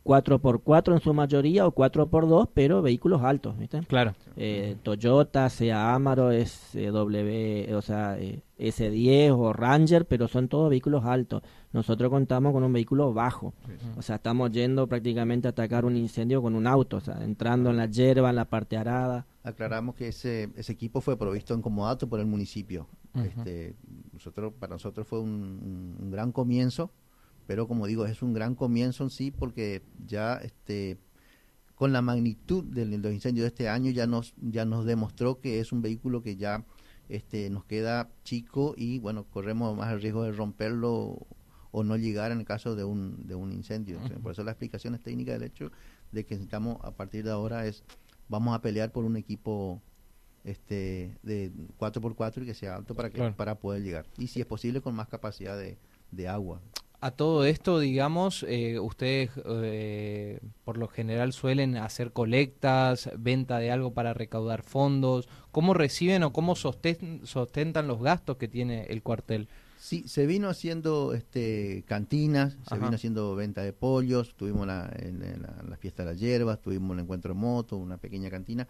4x4 0.07 0.95
en 0.95 1.01
su 1.01 1.13
mayoría 1.13 1.67
o 1.67 1.75
4x2, 1.75 2.49
pero 2.55 2.81
vehículos 2.81 3.23
altos, 3.23 3.59
¿viste? 3.59 3.81
Claro. 3.81 4.15
Eh, 4.37 4.77
Toyota, 4.83 5.51
sea 5.51 5.95
Amaro, 5.95 6.31
SW, 6.31 7.75
o 7.75 7.83
sea, 7.83 8.17
eh, 8.19 8.43
S10 8.59 9.33
o 9.37 9.53
Ranger, 9.53 10.07
pero 10.07 10.29
son 10.29 10.49
todos 10.49 10.71
vehículos 10.71 11.05
altos. 11.05 11.43
Nosotros 11.73 12.09
contamos 12.11 12.53
con 12.53 12.63
un 12.63 12.73
vehículo 12.73 13.13
bajo. 13.13 13.53
O 13.97 14.03
sea, 14.03 14.17
estamos 14.17 14.51
yendo 14.53 14.87
prácticamente 14.87 15.49
a 15.49 15.51
atacar 15.51 15.85
un 15.85 15.97
incendio 15.97 16.41
con 16.41 16.55
un 16.55 16.67
auto, 16.67 16.99
o 16.99 17.01
sea, 17.01 17.23
entrando 17.25 17.71
en 17.71 17.77
la 17.77 17.87
hierba, 17.87 18.31
en 18.31 18.37
la 18.37 18.45
parte 18.45 18.77
arada. 18.77 19.27
Aclaramos 19.43 19.95
que 19.97 20.09
ese, 20.09 20.51
ese 20.57 20.73
equipo 20.73 21.01
fue 21.01 21.19
provisto 21.19 21.53
en 21.53 21.63
comodato 21.63 22.09
por 22.09 22.21
el 22.21 22.27
municipio. 22.27 22.87
este, 23.15 23.75
nosotros, 24.13 24.53
para 24.59 24.75
nosotros 24.75 25.07
fue 25.07 25.21
un, 25.21 25.97
un 26.01 26.11
gran 26.11 26.33
comienzo 26.33 26.91
pero 27.47 27.69
como 27.69 27.87
digo, 27.87 28.07
es 28.07 28.23
un 28.23 28.33
gran 28.33 28.55
comienzo 28.55 29.05
en 29.05 29.11
sí 29.11 29.31
porque 29.31 29.83
ya 30.07 30.37
este 30.37 30.99
con 31.75 31.93
la 31.93 32.01
magnitud 32.01 32.65
de 32.65 32.87
los 32.87 33.13
incendios 33.13 33.45
de 33.45 33.49
este 33.49 33.69
año 33.69 33.91
ya 33.91 34.07
nos 34.07 34.35
ya 34.39 34.65
nos 34.65 34.87
demostró 34.87 35.41
que 35.41 35.61
es 35.61 35.73
un 35.73 35.83
vehículo 35.83 36.23
que 36.23 36.37
ya 36.37 36.65
este 37.09 37.51
nos 37.51 37.65
queda 37.65 38.11
chico 38.25 38.75
y 38.77 38.99
bueno, 38.99 39.25
corremos 39.25 39.77
más 39.77 39.93
el 39.93 40.01
riesgo 40.01 40.25
de 40.25 40.33
romperlo 40.33 41.27
o 41.71 41.85
no 41.85 41.97
llegar 41.97 42.33
en 42.33 42.39
el 42.39 42.47
caso 42.47 42.75
de 42.75 42.85
un, 42.85 43.27
de 43.27 43.35
un 43.35 43.53
incendio. 43.53 43.99
por 44.23 44.33
eso 44.33 44.43
la 44.43 44.53
explicación 44.53 44.95
es 44.95 45.03
técnica 45.03 45.33
del 45.33 45.43
hecho 45.43 45.71
de 46.13 46.25
que 46.25 46.35
necesitamos 46.35 46.79
a 46.83 46.93
partir 46.93 47.25
de 47.25 47.31
ahora 47.31 47.67
es 47.67 47.85
vamos 48.29 48.55
a 48.57 48.63
pelear 48.63 48.91
por 48.91 49.05
un 49.05 49.17
equipo 49.17 49.83
este 50.45 51.19
de 51.23 51.53
4x4 51.79 52.43
y 52.43 52.47
que 52.47 52.55
sea 52.55 52.77
alto 52.77 52.95
para 52.95 53.11
que 53.11 53.31
para 53.33 53.57
poder 53.57 53.83
llegar. 53.83 54.07
Y 54.17 54.29
si 54.29 54.41
es 54.41 54.47
posible 54.47 54.81
con 54.81 54.95
más 54.95 55.09
capacidad 55.09 55.59
de, 55.59 55.77
de 56.13 56.29
agua 56.29 56.63
A 57.07 57.13
todo 57.13 57.45
esto, 57.45 57.79
digamos, 57.79 58.45
eh, 58.49 58.81
ustedes 58.81 59.31
eh, 59.45 60.41
por 60.65 60.77
lo 60.77 60.89
general 60.89 61.33
suelen 61.33 61.77
hacer 61.77 62.11
colectas, 62.11 63.11
venta 63.17 63.61
de 63.61 63.71
algo 63.71 63.95
para 63.95 64.13
recaudar 64.13 64.65
fondos. 64.65 65.29
¿Cómo 65.53 65.73
reciben 65.73 66.25
o 66.25 66.33
cómo 66.33 66.57
sostentan 66.57 67.87
los 67.87 68.03
gastos 68.03 68.39
que 68.39 68.49
tiene 68.49 68.87
el 68.87 69.05
cuartel? 69.05 69.47
Sí, 69.79 70.03
se 70.09 70.27
vino 70.27 70.49
haciendo 70.49 71.15
este, 71.15 71.85
cantinas, 71.87 72.57
se 72.69 72.75
vino 72.75 72.97
haciendo 72.97 73.37
venta 73.37 73.63
de 73.63 73.73
pollos, 73.73 74.35
tuvimos 74.35 74.67
la, 74.67 74.93
en, 74.99 75.21
la, 75.41 75.77
fiesta 75.77 76.03
de 76.03 76.11
las 76.11 76.19
hierbas, 76.21 76.61
tuvimos 76.61 76.91
un 76.91 76.99
encuentro 76.99 77.35
de 77.35 77.39
moto, 77.39 77.77
una 77.77 77.99
pequeña 77.99 78.31
cantina. 78.31 78.67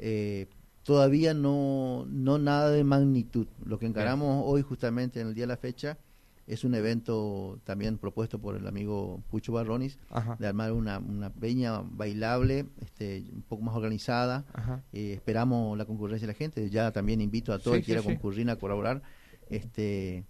Eh, 0.00 0.48
todavía 0.82 1.34
no, 1.34 2.04
no 2.08 2.36
nada 2.38 2.70
de 2.70 2.82
magnitud. 2.82 3.46
Lo 3.64 3.78
que 3.78 3.86
encaramos 3.86 4.42
hoy 4.44 4.62
justamente 4.62 5.20
en 5.20 5.28
el 5.28 5.34
día 5.34 5.44
de 5.44 5.52
la 5.54 5.56
fecha 5.56 5.98
es 6.46 6.64
un 6.64 6.74
evento 6.74 7.60
también 7.64 7.98
propuesto 7.98 8.40
por 8.40 8.56
el 8.56 8.66
amigo 8.66 9.22
Pucho 9.30 9.52
Barronis, 9.52 9.98
de 10.38 10.46
armar 10.46 10.72
una, 10.72 10.98
una 10.98 11.30
peña 11.30 11.80
bailable, 11.84 12.66
este, 12.80 13.24
un 13.32 13.42
poco 13.42 13.62
más 13.62 13.76
organizada. 13.76 14.44
Eh, 14.92 15.12
esperamos 15.14 15.78
la 15.78 15.84
concurrencia 15.84 16.26
de 16.26 16.32
la 16.32 16.36
gente. 16.36 16.68
Ya 16.70 16.90
también 16.92 17.20
invito 17.20 17.52
a 17.52 17.58
todo 17.58 17.74
el 17.74 17.80
que 17.80 17.86
quiera 17.86 18.02
concurrir 18.02 18.50
a 18.50 18.56
colaborar. 18.56 19.02
Este, 19.48 20.24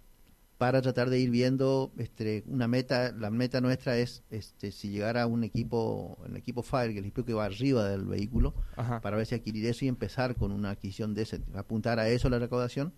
para 0.61 0.79
tratar 0.83 1.09
de 1.09 1.17
ir 1.17 1.31
viendo 1.31 1.91
este, 1.97 2.43
una 2.45 2.67
meta, 2.67 3.11
la 3.13 3.31
meta 3.31 3.61
nuestra 3.61 3.97
es 3.97 4.23
este, 4.29 4.71
si 4.71 4.91
llegara 4.91 5.25
un 5.25 5.43
equipo, 5.43 6.19
el 6.27 6.37
equipo 6.37 6.61
Fire, 6.61 6.93
que 6.93 6.99
el 6.99 7.05
equipo 7.05 7.25
que 7.25 7.33
va 7.33 7.45
arriba 7.45 7.89
del 7.89 8.05
vehículo, 8.05 8.53
para 9.01 9.17
ver 9.17 9.25
si 9.25 9.33
adquirir 9.33 9.65
eso 9.65 9.85
y 9.85 9.87
empezar 9.87 10.35
con 10.35 10.51
una 10.51 10.69
adquisición 10.69 11.15
de 11.15 11.23
ese, 11.23 11.41
apuntar 11.55 11.97
a 11.97 12.09
eso 12.09 12.29
la 12.29 12.37
recaudación, 12.37 12.93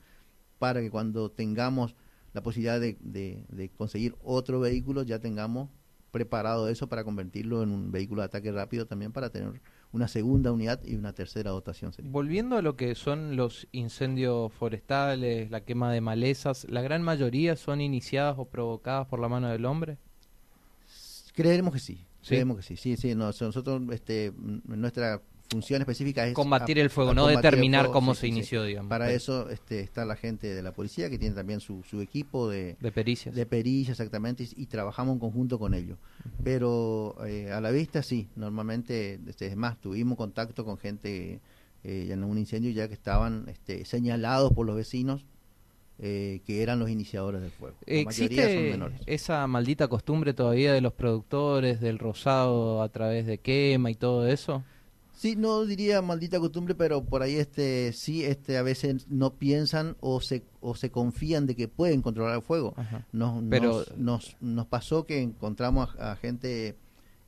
para 0.59 0.81
que 0.81 0.91
cuando 0.91 1.31
tengamos 1.31 1.95
la 2.33 2.43
posibilidad 2.43 2.79
de, 2.79 2.97
de 2.99 3.69
conseguir 3.77 4.15
otro 4.23 4.59
vehículo, 4.59 5.03
ya 5.03 5.19
tengamos 5.19 5.69
preparado 6.13 6.69
eso 6.69 6.87
para 6.87 7.03
convertirlo 7.03 7.63
en 7.63 7.71
un 7.71 7.91
vehículo 7.91 8.21
de 8.21 8.27
ataque 8.27 8.51
rápido 8.51 8.85
también 8.85 9.11
para 9.11 9.31
tener 9.31 9.59
una 9.91 10.07
segunda 10.07 10.51
unidad 10.51 10.79
y 10.85 10.93
una 10.93 11.13
tercera 11.13 11.49
dotación. 11.49 11.91
Volviendo 12.03 12.55
a 12.55 12.61
lo 12.61 12.75
que 12.75 12.93
son 12.93 13.35
los 13.35 13.67
incendios 13.71 14.53
forestales, 14.53 15.49
la 15.49 15.61
quema 15.61 15.91
de 15.91 16.01
malezas, 16.01 16.67
¿la 16.69 16.83
gran 16.83 17.01
mayoría 17.01 17.55
son 17.55 17.81
iniciadas 17.81 18.35
o 18.37 18.45
provocadas 18.45 19.07
por 19.07 19.19
la 19.19 19.27
mano 19.27 19.49
del 19.49 19.65
hombre? 19.65 19.97
Creemos 21.33 21.73
que 21.73 21.79
sí, 21.79 22.05
creemos 22.27 22.57
que 22.57 22.63
sí, 22.63 22.77
sí, 22.77 22.95
sí, 22.95 23.15
nosotros, 23.15 23.81
este, 23.91 24.33
nuestra 24.65 25.19
función 25.53 25.81
específica 25.81 26.27
es 26.27 26.33
combatir 26.33 26.79
el 26.79 26.89
fuego, 26.89 27.13
no 27.13 27.27
determinar 27.27 27.91
cómo 27.91 28.15
se 28.15 28.27
inició, 28.27 28.63
digamos. 28.63 28.89
Para 28.89 29.11
eso 29.11 29.49
este, 29.49 29.81
está 29.81 30.03
la 30.05 30.15
gente 30.15 30.53
de 30.53 30.63
la 30.63 30.73
policía 30.73 31.09
que 31.09 31.17
tiene 31.17 31.35
también 31.35 31.59
su, 31.59 31.83
su 31.83 32.01
equipo 32.01 32.49
de, 32.49 32.75
de 32.79 32.91
pericias. 32.91 33.35
De 33.35 33.45
pericias, 33.45 33.99
exactamente, 33.99 34.47
y, 34.55 34.65
trabajamos 34.65 35.13
en 35.13 35.19
conjunto 35.19 35.59
con 35.59 35.73
ellos. 35.73 35.97
Pero 36.43 37.15
eh, 37.25 37.51
a 37.51 37.61
la 37.61 37.71
vista 37.71 38.01
sí, 38.01 38.27
normalmente, 38.35 39.19
este, 39.27 39.47
es 39.47 39.55
más, 39.55 39.79
tuvimos 39.79 40.17
contacto 40.17 40.65
con 40.65 40.77
gente 40.77 41.39
eh, 41.83 42.07
en 42.09 42.23
un 42.23 42.37
incendio 42.37 42.71
ya 42.71 42.87
que 42.87 42.93
estaban 42.93 43.45
este, 43.49 43.85
señalados 43.85 44.51
por 44.53 44.65
los 44.65 44.75
vecinos 44.75 45.25
eh, 45.99 46.41
que 46.45 46.63
eran 46.63 46.79
los 46.79 46.89
iniciadores 46.89 47.41
del 47.41 47.51
fuego. 47.51 47.75
¿Existe 47.85 48.75
esa 49.05 49.45
maldita 49.45 49.87
costumbre 49.87 50.33
todavía 50.33 50.73
de 50.73 50.81
los 50.81 50.93
productores 50.93 51.79
del 51.79 51.99
rosado 51.99 52.81
a 52.81 52.89
través 52.89 53.27
de 53.27 53.37
quema 53.37 53.91
y 53.91 53.95
todo 53.95 54.27
eso? 54.27 54.63
Sí, 55.13 55.35
no 55.35 55.65
diría 55.65 56.01
maldita 56.01 56.39
costumbre, 56.39 56.75
pero 56.75 57.03
por 57.03 57.21
ahí 57.21 57.35
este 57.35 57.93
sí 57.93 58.23
este 58.23 58.57
a 58.57 58.63
veces 58.63 59.07
no 59.09 59.35
piensan 59.35 59.95
o 59.99 60.19
se 60.21 60.43
o 60.59 60.75
se 60.75 60.89
confían 60.89 61.45
de 61.45 61.55
que 61.55 61.67
pueden 61.67 62.01
controlar 62.01 62.35
el 62.35 62.41
fuego. 62.41 62.73
Nos, 63.11 63.43
pero 63.49 63.85
nos, 63.95 64.35
nos, 64.41 64.67
pasó 64.67 65.05
que 65.05 65.21
encontramos 65.21 65.95
a, 65.99 66.15
gente 66.15 66.75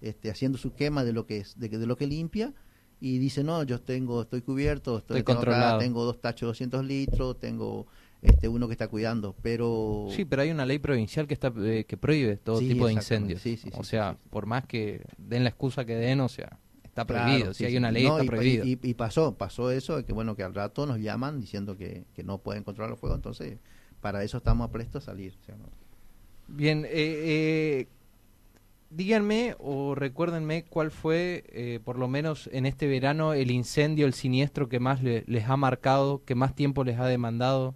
este 0.01 0.31
haciendo 0.31 0.57
su 0.57 0.73
quema 0.73 1.03
de 1.03 1.13
lo 1.13 1.25
que 1.25 1.37
es 1.37 1.59
de, 1.59 1.69
de 1.69 1.85
lo 1.85 1.95
que 1.95 2.07
limpia 2.07 2.53
y 2.99 3.19
dice, 3.19 3.43
"No, 3.43 3.63
yo 3.63 3.79
tengo 3.79 4.23
estoy 4.23 4.41
cubierto, 4.41 4.97
estoy, 4.97 5.23
controlado, 5.23 5.79
tengo 5.79 6.03
dos 6.03 6.19
tachos 6.19 6.41
de 6.41 6.47
200 6.47 6.85
litros, 6.85 7.39
tengo 7.39 7.85
este 8.23 8.47
uno 8.47 8.67
que 8.67 8.73
está 8.73 8.87
cuidando, 8.87 9.35
pero 9.41 10.07
Sí, 10.09 10.25
pero 10.25 10.41
hay 10.41 10.49
una 10.49 10.65
ley 10.65 10.79
provincial 10.79 11.27
que 11.27 11.35
está 11.35 11.53
eh, 11.57 11.85
que 11.87 11.97
prohíbe 11.97 12.37
todo 12.37 12.59
tipo 12.59 12.87
de 12.87 12.93
incendios. 12.93 13.43
o 13.73 13.83
sea, 13.83 14.17
por 14.31 14.47
más 14.47 14.65
que 14.65 15.05
den 15.17 15.43
la 15.43 15.49
excusa 15.49 15.85
que 15.85 15.95
den, 15.95 16.21
o 16.21 16.29
sea, 16.29 16.59
Está 16.95 17.05
prohibido, 17.05 17.53
si 17.53 17.65
hay 17.65 17.75
una 17.75 17.91
ley 17.91 18.05
está 18.05 18.23
y, 18.23 18.27
prohibido. 18.27 18.63
Y, 18.65 18.93
pasó, 18.93 19.35
pasó 19.35 19.69
eso, 19.69 20.05
que 20.05 20.13
bueno, 20.13 20.37
que 20.37 20.43
al 20.43 20.53
rato 20.53 20.85
nos 20.85 20.97
llaman 20.97 21.41
diciendo 21.41 21.75
que, 21.75 22.05
no 22.23 22.37
pueden 22.37 22.63
controlar 22.63 22.93
el 22.93 22.97
fuego, 22.97 23.15
entonces 23.15 23.59
para 23.99 24.23
eso 24.23 24.37
estamos 24.37 24.69
prestos 24.69 25.03
a 25.03 25.07
salir. 25.07 25.33
Bien, 26.47 26.85
eh, 26.85 26.89
eh, 26.93 27.87
díganme 28.91 29.57
o 29.59 29.93
recuérdenme 29.93 30.63
cuál 30.63 30.89
fue, 30.89 31.43
eh, 31.49 31.81
por 31.83 31.99
lo 31.99 32.07
menos 32.07 32.49
en 32.53 32.65
este 32.65 32.87
verano, 32.87 33.33
el 33.33 33.51
incendio, 33.51 34.05
el 34.05 34.13
siniestro 34.13 34.69
que 34.69 34.79
más 34.79 35.03
les 35.03 35.49
ha 35.49 35.57
marcado, 35.57 36.23
que 36.23 36.33
más 36.33 36.55
tiempo 36.55 36.85
les 36.85 36.97
ha 36.97 37.07
demandado. 37.07 37.75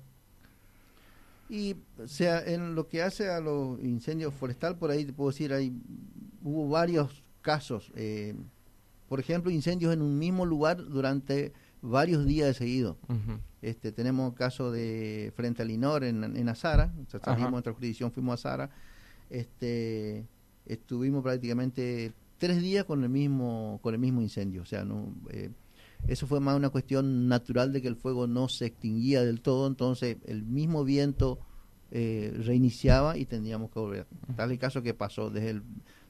Y, 1.50 1.76
o 2.02 2.08
sea, 2.08 2.42
en 2.42 2.74
lo 2.74 2.88
que 2.88 3.02
hace 3.02 3.30
a 3.30 3.42
los 3.42 3.82
incendios 3.82 4.34
forestal, 4.34 4.78
por 4.78 4.92
ahí 4.92 5.04
te 5.04 5.12
puedo 5.12 5.32
decir, 5.32 5.52
hay, 5.52 5.74
hubo 6.42 6.70
varios 6.70 7.22
casos. 7.42 7.92
Eh, 7.96 8.34
por 9.10 9.20
ejemplo, 9.20 9.52
incendios 9.52 9.92
en 9.94 10.02
un 10.02 10.18
mismo 10.18 10.46
lugar 10.46 10.78
durante 10.78 11.52
varios 11.82 12.26
días 12.26 12.48
de 12.48 12.54
seguido. 12.54 12.98
este, 13.62 13.92
tenemos 13.92 14.34
caso 14.36 14.72
de 14.72 15.34
frente 15.36 15.64
al 15.64 15.70
Linor 15.70 16.04
en, 16.04 16.24
en 16.24 16.50
Azara, 16.50 16.94
salimos 17.24 17.48
de 17.48 17.52
nuestra 17.52 17.74
jurisdicción, 17.74 18.12
fuimos 18.12 18.32
a 18.32 18.36
Azara, 18.36 18.70
este, 19.30 20.26
estuvimos 20.66 21.24
prácticamente 21.24 22.14
tres 22.38 22.62
días 22.62 22.86
con 22.86 23.04
el 23.04 23.10
mismo, 23.10 23.80
con 23.82 23.94
el 23.94 24.00
mismo 24.00 24.22
incendio, 24.22 24.62
o 24.62 24.66
sea, 24.66 24.86
no, 24.86 25.14
eh, 25.32 25.50
eso 26.08 26.28
fue 26.28 26.40
más 26.40 26.56
una 26.56 26.70
cuestión 26.70 27.28
natural 27.28 27.74
de 27.74 27.82
que 27.82 27.88
el 27.88 27.96
fuego 27.96 28.28
no 28.28 28.48
se 28.48 28.68
extinguía 28.68 29.24
del 29.24 29.42
todo, 29.42 29.68
entonces 29.68 30.18
el 30.26 30.44
mismo 30.44 30.84
viento 30.84 31.40
eh, 31.92 32.34
reiniciaba 32.46 33.18
y 33.18 33.26
tendríamos 33.26 33.72
que 33.72 33.80
volver. 33.80 34.08
Tal 34.36 34.52
el 34.52 34.60
caso 34.60 34.82
que 34.82 34.94
pasó 34.94 35.30
desde, 35.30 35.50
el, 35.50 35.64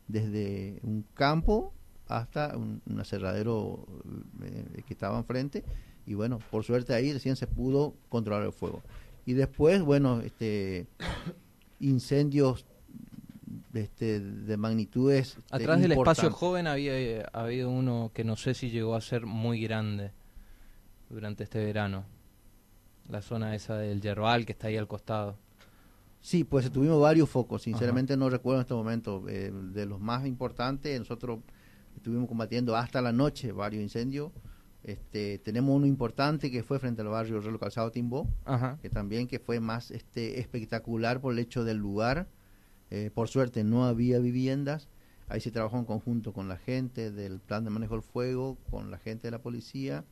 desde 0.08 0.79
un 0.84 1.06
campo 1.13 1.74
hasta 2.09 2.57
un, 2.57 2.81
aserradero 2.99 3.85
eh, 4.43 4.81
que 4.85 4.93
estaba 4.93 5.17
enfrente 5.17 5.63
y 6.05 6.15
bueno, 6.15 6.39
por 6.51 6.63
suerte 6.63 6.93
ahí 6.93 7.13
recién 7.13 7.35
se 7.35 7.47
pudo 7.47 7.93
controlar 8.09 8.43
el 8.43 8.51
fuego. 8.51 8.81
Y 9.25 9.33
después, 9.33 9.81
bueno, 9.81 10.21
este 10.21 10.87
incendios 11.79 12.65
este, 13.73 14.19
de 14.19 14.57
magnitudes. 14.57 15.37
Este, 15.37 15.55
Atrás 15.55 15.81
del 15.81 15.91
espacio 15.93 16.31
joven 16.31 16.67
había 16.67 16.99
eh, 16.99 17.25
habido 17.31 17.69
uno 17.69 18.11
que 18.13 18.23
no 18.23 18.35
sé 18.35 18.53
si 18.53 18.69
llegó 18.69 18.95
a 18.95 19.01
ser 19.01 19.25
muy 19.25 19.61
grande 19.61 20.11
durante 21.09 21.43
este 21.43 21.63
verano. 21.63 22.05
La 23.07 23.21
zona 23.21 23.55
esa 23.55 23.77
del 23.77 24.01
Yerbal 24.01 24.45
que 24.45 24.51
está 24.51 24.67
ahí 24.67 24.77
al 24.77 24.87
costado. 24.87 25.37
Sí, 26.21 26.43
pues 26.43 26.69
tuvimos 26.71 26.99
varios 26.99 27.29
focos. 27.29 27.61
Sinceramente 27.61 28.17
no 28.17 28.29
recuerdo 28.29 28.59
en 28.59 28.61
este 28.61 28.73
momento. 28.73 29.23
Eh, 29.29 29.51
de 29.51 29.85
los 29.85 29.99
más 29.99 30.25
importantes, 30.25 30.99
nosotros 30.99 31.39
estuvimos 32.00 32.27
combatiendo 32.27 32.75
hasta 32.75 33.01
la 33.01 33.12
noche 33.12 33.51
varios 33.51 33.84
incendios. 33.84 34.32
Este, 34.84 35.38
tenemos 35.39 35.75
uno 35.75 35.86
importante 35.86 36.50
que 36.50 36.63
fue 36.63 36.79
frente 36.79 37.01
al 37.01 37.10
barrio 37.10 37.41
Reloj 37.41 37.60
Calzado 37.60 37.91
Timbó, 37.91 38.27
que 38.82 38.89
también 38.89 39.27
que 39.27 39.39
fue 39.39 39.60
más 39.60 39.91
este, 39.91 40.39
espectacular 40.39 41.22
por 41.22 41.34
el 41.34 41.39
hecho 41.39 41.63
del 41.63 41.77
lugar. 41.77 42.27
Eh, 42.89 43.12
por 43.13 43.27
suerte 43.27 43.63
no 43.63 43.86
había 43.86 44.20
viviendas. 44.20 44.88
Ahí 45.27 45.41
se 45.41 45.51
trabajó 45.51 45.77
en 45.77 45.86
conjunto 45.86 46.34
con 46.34 46.48
la 46.48 46.58
gente 46.58 47.12
del 47.12 47.39
plan 47.39 47.63
de 47.63 47.70
manejo 47.70 47.94
del 47.94 48.01
fuego, 48.01 48.58
con 48.72 48.89
la 48.89 48.98
gente 48.98 49.27
de 49.27 49.32
la 49.32 49.41
policía 49.41 50.06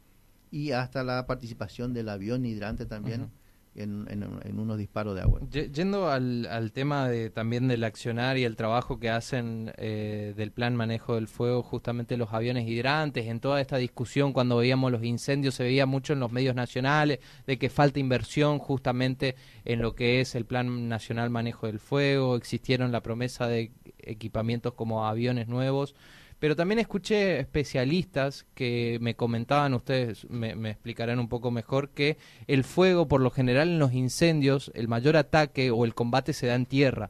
y 0.52 0.72
hasta 0.72 1.04
la 1.04 1.26
participación 1.26 1.94
del 1.94 2.10
avión 2.10 2.46
hidrante 2.46 2.86
también 2.86 3.32
en, 3.78 4.60
unos 4.60 4.78
disparos 4.78 5.16
de 5.16 5.22
agua. 5.22 5.42
Yendo 5.52 6.10
al, 6.10 6.46
al, 6.48 6.72
tema 6.72 7.08
de, 7.08 7.30
también 7.30 7.68
del 7.68 7.84
accionar 7.84 8.38
y 8.38 8.44
el 8.44 8.56
trabajo 8.56 9.00
que 9.00 9.10
hacen 9.10 9.72
eh, 9.78 10.34
del 10.36 10.52
plan 10.52 10.76
manejo 10.76 11.16
del 11.16 11.28
fuego, 11.28 11.62
justamente 11.64 12.18
los 12.18 12.34
aviones 12.34 12.68
hidrantes, 12.68 13.28
en 13.28 13.40
toda 13.40 13.62
esta 13.62 13.78
discusión 13.78 14.34
cuando 14.34 14.58
veíamos 14.58 14.92
los 14.92 15.04
incendios 15.04 15.56
se 15.56 15.64
veía 15.64 15.86
mucho 15.86 16.14
en 16.14 16.20
los 16.20 16.32
medios 16.32 16.56
nacionales 16.56 17.20
de 17.46 17.58
que 17.58 17.70
falta 17.70 18.00
inversión 18.00 18.60
justamente 18.60 19.36
en 19.66 19.82
lo 19.82 19.96
que 19.96 20.22
es 20.22 20.36
el 20.36 20.46
plan 20.46 20.90
nacional 20.90 21.30
manejo 21.30 21.68
del 21.68 21.80
fuego, 21.80 22.36
existieron 22.36 22.92
la 22.92 23.02
promesa 23.02 23.48
de 23.48 23.72
equipamientos 24.00 24.74
como 24.74 25.06
aviones 25.06 25.48
nuevos. 25.48 25.96
Pero 26.40 26.56
también 26.56 26.80
escuché 26.80 27.40
especialistas 27.40 28.46
que 28.54 29.00
me 29.02 29.16
comentaban, 29.16 29.74
ustedes 29.74 30.30
me, 30.30 30.52
explicarán 30.70 31.20
un 31.20 31.30
poco 31.30 31.50
mejor, 31.50 31.90
que 31.90 32.18
el 32.46 32.64
fuego, 32.64 33.08
por 33.08 33.22
lo 33.22 33.32
general 33.32 33.70
en 33.70 33.80
los 33.80 33.94
incendios, 33.94 34.72
el 34.76 34.88
mayor 34.88 35.18
ataque 35.18 35.72
o 35.72 35.84
el 35.84 35.96
combate 35.96 36.34
se 36.34 36.48
da 36.48 36.56
en 36.56 36.68
tierra. 36.68 37.10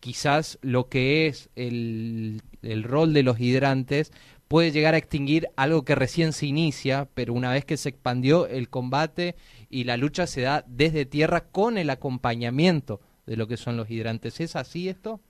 Quizás 0.00 0.58
lo 0.60 0.88
que 0.88 1.26
es 1.26 1.48
el, 1.56 2.42
el 2.62 2.82
rol 2.82 3.14
de 3.14 3.22
los 3.22 3.40
hidrantes 3.40 4.12
puede 4.48 4.70
llegar 4.70 4.94
a 4.94 4.98
extinguir 4.98 5.48
algo 5.56 5.84
que 5.84 5.94
recién 5.94 6.32
se 6.32 6.46
inicia, 6.46 7.08
pero 7.14 7.32
una 7.32 7.52
vez 7.52 7.64
que 7.64 7.78
se 7.78 7.88
expandió 7.88 8.46
el 8.46 8.68
combate 8.68 9.34
y 9.70 9.84
la 9.84 9.96
lucha 9.96 10.26
se 10.26 10.42
da 10.42 10.64
desde 10.68 11.06
tierra 11.06 11.48
con 11.48 11.78
el 11.78 11.88
acompañamiento 11.88 13.00
de 13.26 13.36
lo 13.36 13.48
que 13.48 13.56
son 13.56 13.76
los 13.76 13.90
hidrantes. 13.90 14.40
¿Es 14.40 14.56
así 14.56 14.88
esto? 14.88 15.20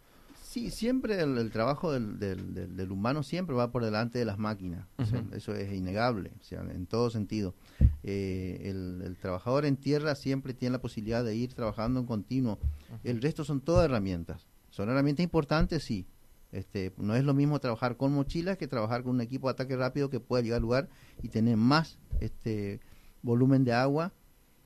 Sí, 0.56 0.70
siempre 0.70 1.20
el, 1.20 1.50
trabajo 1.50 1.92
del, 1.92 2.18
del, 2.18 2.90
humano 2.90 3.22
siempre 3.22 3.54
va 3.54 3.70
por 3.70 3.84
delante 3.84 4.18
de 4.18 4.24
las 4.24 4.38
máquinas. 4.38 4.86
eso 5.34 5.54
es 5.54 5.70
innegable, 5.70 6.32
o 6.40 6.42
sea, 6.42 6.62
en 6.62 6.86
todo 6.86 7.10
sentido. 7.10 7.54
Eh, 8.02 8.62
el, 8.64 9.18
trabajador 9.20 9.66
en 9.66 9.76
tierra 9.76 10.14
siempre 10.14 10.54
tiene 10.54 10.72
la 10.72 10.80
posibilidad 10.80 11.22
de 11.22 11.36
ir 11.36 11.52
trabajando 11.52 12.00
en 12.00 12.06
continuo. 12.06 12.58
El 13.04 13.20
resto 13.20 13.44
son 13.44 13.60
todas 13.60 13.84
herramientas. 13.84 14.46
Son 14.70 14.88
herramientas 14.88 15.24
importantes, 15.24 15.84
sí. 15.84 16.06
Este, 16.52 16.90
no 16.96 17.14
es 17.14 17.24
lo 17.24 17.34
mismo 17.34 17.60
trabajar 17.60 17.98
con 17.98 18.14
mochilas 18.14 18.56
que 18.56 18.66
trabajar 18.66 19.02
con 19.02 19.16
un 19.16 19.20
equipo 19.20 19.48
de 19.48 19.52
ataque 19.52 19.76
rápido 19.76 20.08
que 20.08 20.20
pueda 20.20 20.42
llegar 20.42 20.56
al 20.56 20.62
lugar 20.62 20.88
y 21.22 21.28
tener 21.28 21.58
más 21.58 21.98
este, 22.20 22.80
volumen 23.20 23.62
de 23.64 23.74
agua 23.74 24.14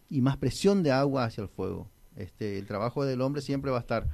y 0.09 0.21
más 0.21 0.37
presión 0.37 0.85
de 0.85 0.93
agua 0.93 1.25
hacia 1.25 1.43
el 1.43 1.49
fuego. 1.49 1.91
Este, 2.15 2.61
el 2.61 2.69
trabajo 2.69 3.05
del 3.05 3.23
hombre 3.23 3.43
siempre 3.43 3.73
va 3.73 3.79
a 3.79 3.81
estar 3.81 4.07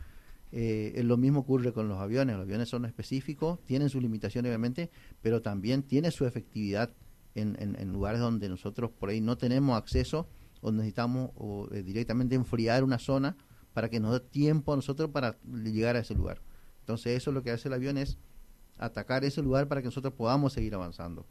eh, 0.58 1.02
lo 1.02 1.18
mismo 1.18 1.40
ocurre 1.40 1.74
con 1.74 1.86
los 1.86 1.98
aviones. 1.98 2.34
Los 2.34 2.44
aviones 2.44 2.70
son 2.70 2.86
específicos, 2.86 3.62
tienen 3.66 3.90
sus 3.90 4.00
limitaciones 4.00 4.48
obviamente, 4.48 4.90
pero 5.20 5.42
también 5.42 5.82
tiene 5.82 6.10
su 6.10 6.24
efectividad 6.24 6.94
en, 7.34 7.92
lugares 7.92 8.20
donde 8.20 8.48
nosotros 8.48 8.90
por 8.90 9.10
ahí 9.10 9.20
no 9.20 9.36
tenemos 9.36 9.76
acceso 9.76 10.26
o 10.62 10.72
necesitamos 10.72 11.32
o, 11.34 11.68
eh, 11.72 11.82
directamente 11.82 12.34
enfriar 12.34 12.84
una 12.84 12.98
zona 12.98 13.36
para 13.74 13.90
que 13.90 14.00
nos 14.00 14.12
dé 14.12 14.20
tiempo 14.20 14.72
a 14.72 14.76
nosotros 14.76 15.10
para 15.10 15.36
llegar 15.42 15.94
a 15.94 15.98
ese 15.98 16.14
lugar. 16.14 16.40
Entonces 16.80 17.18
eso 17.18 17.30
es 17.30 17.34
lo 17.34 17.42
que 17.42 17.50
hace 17.50 17.68
el 17.68 17.74
avión 17.74 17.98
es 17.98 18.16
atacar 18.78 19.26
ese 19.26 19.42
lugar 19.42 19.68
para 19.68 19.82
que 19.82 19.88
nosotros 19.88 20.14
podamos 20.14 20.54
seguir 20.54 20.74
avanzando 20.74 21.26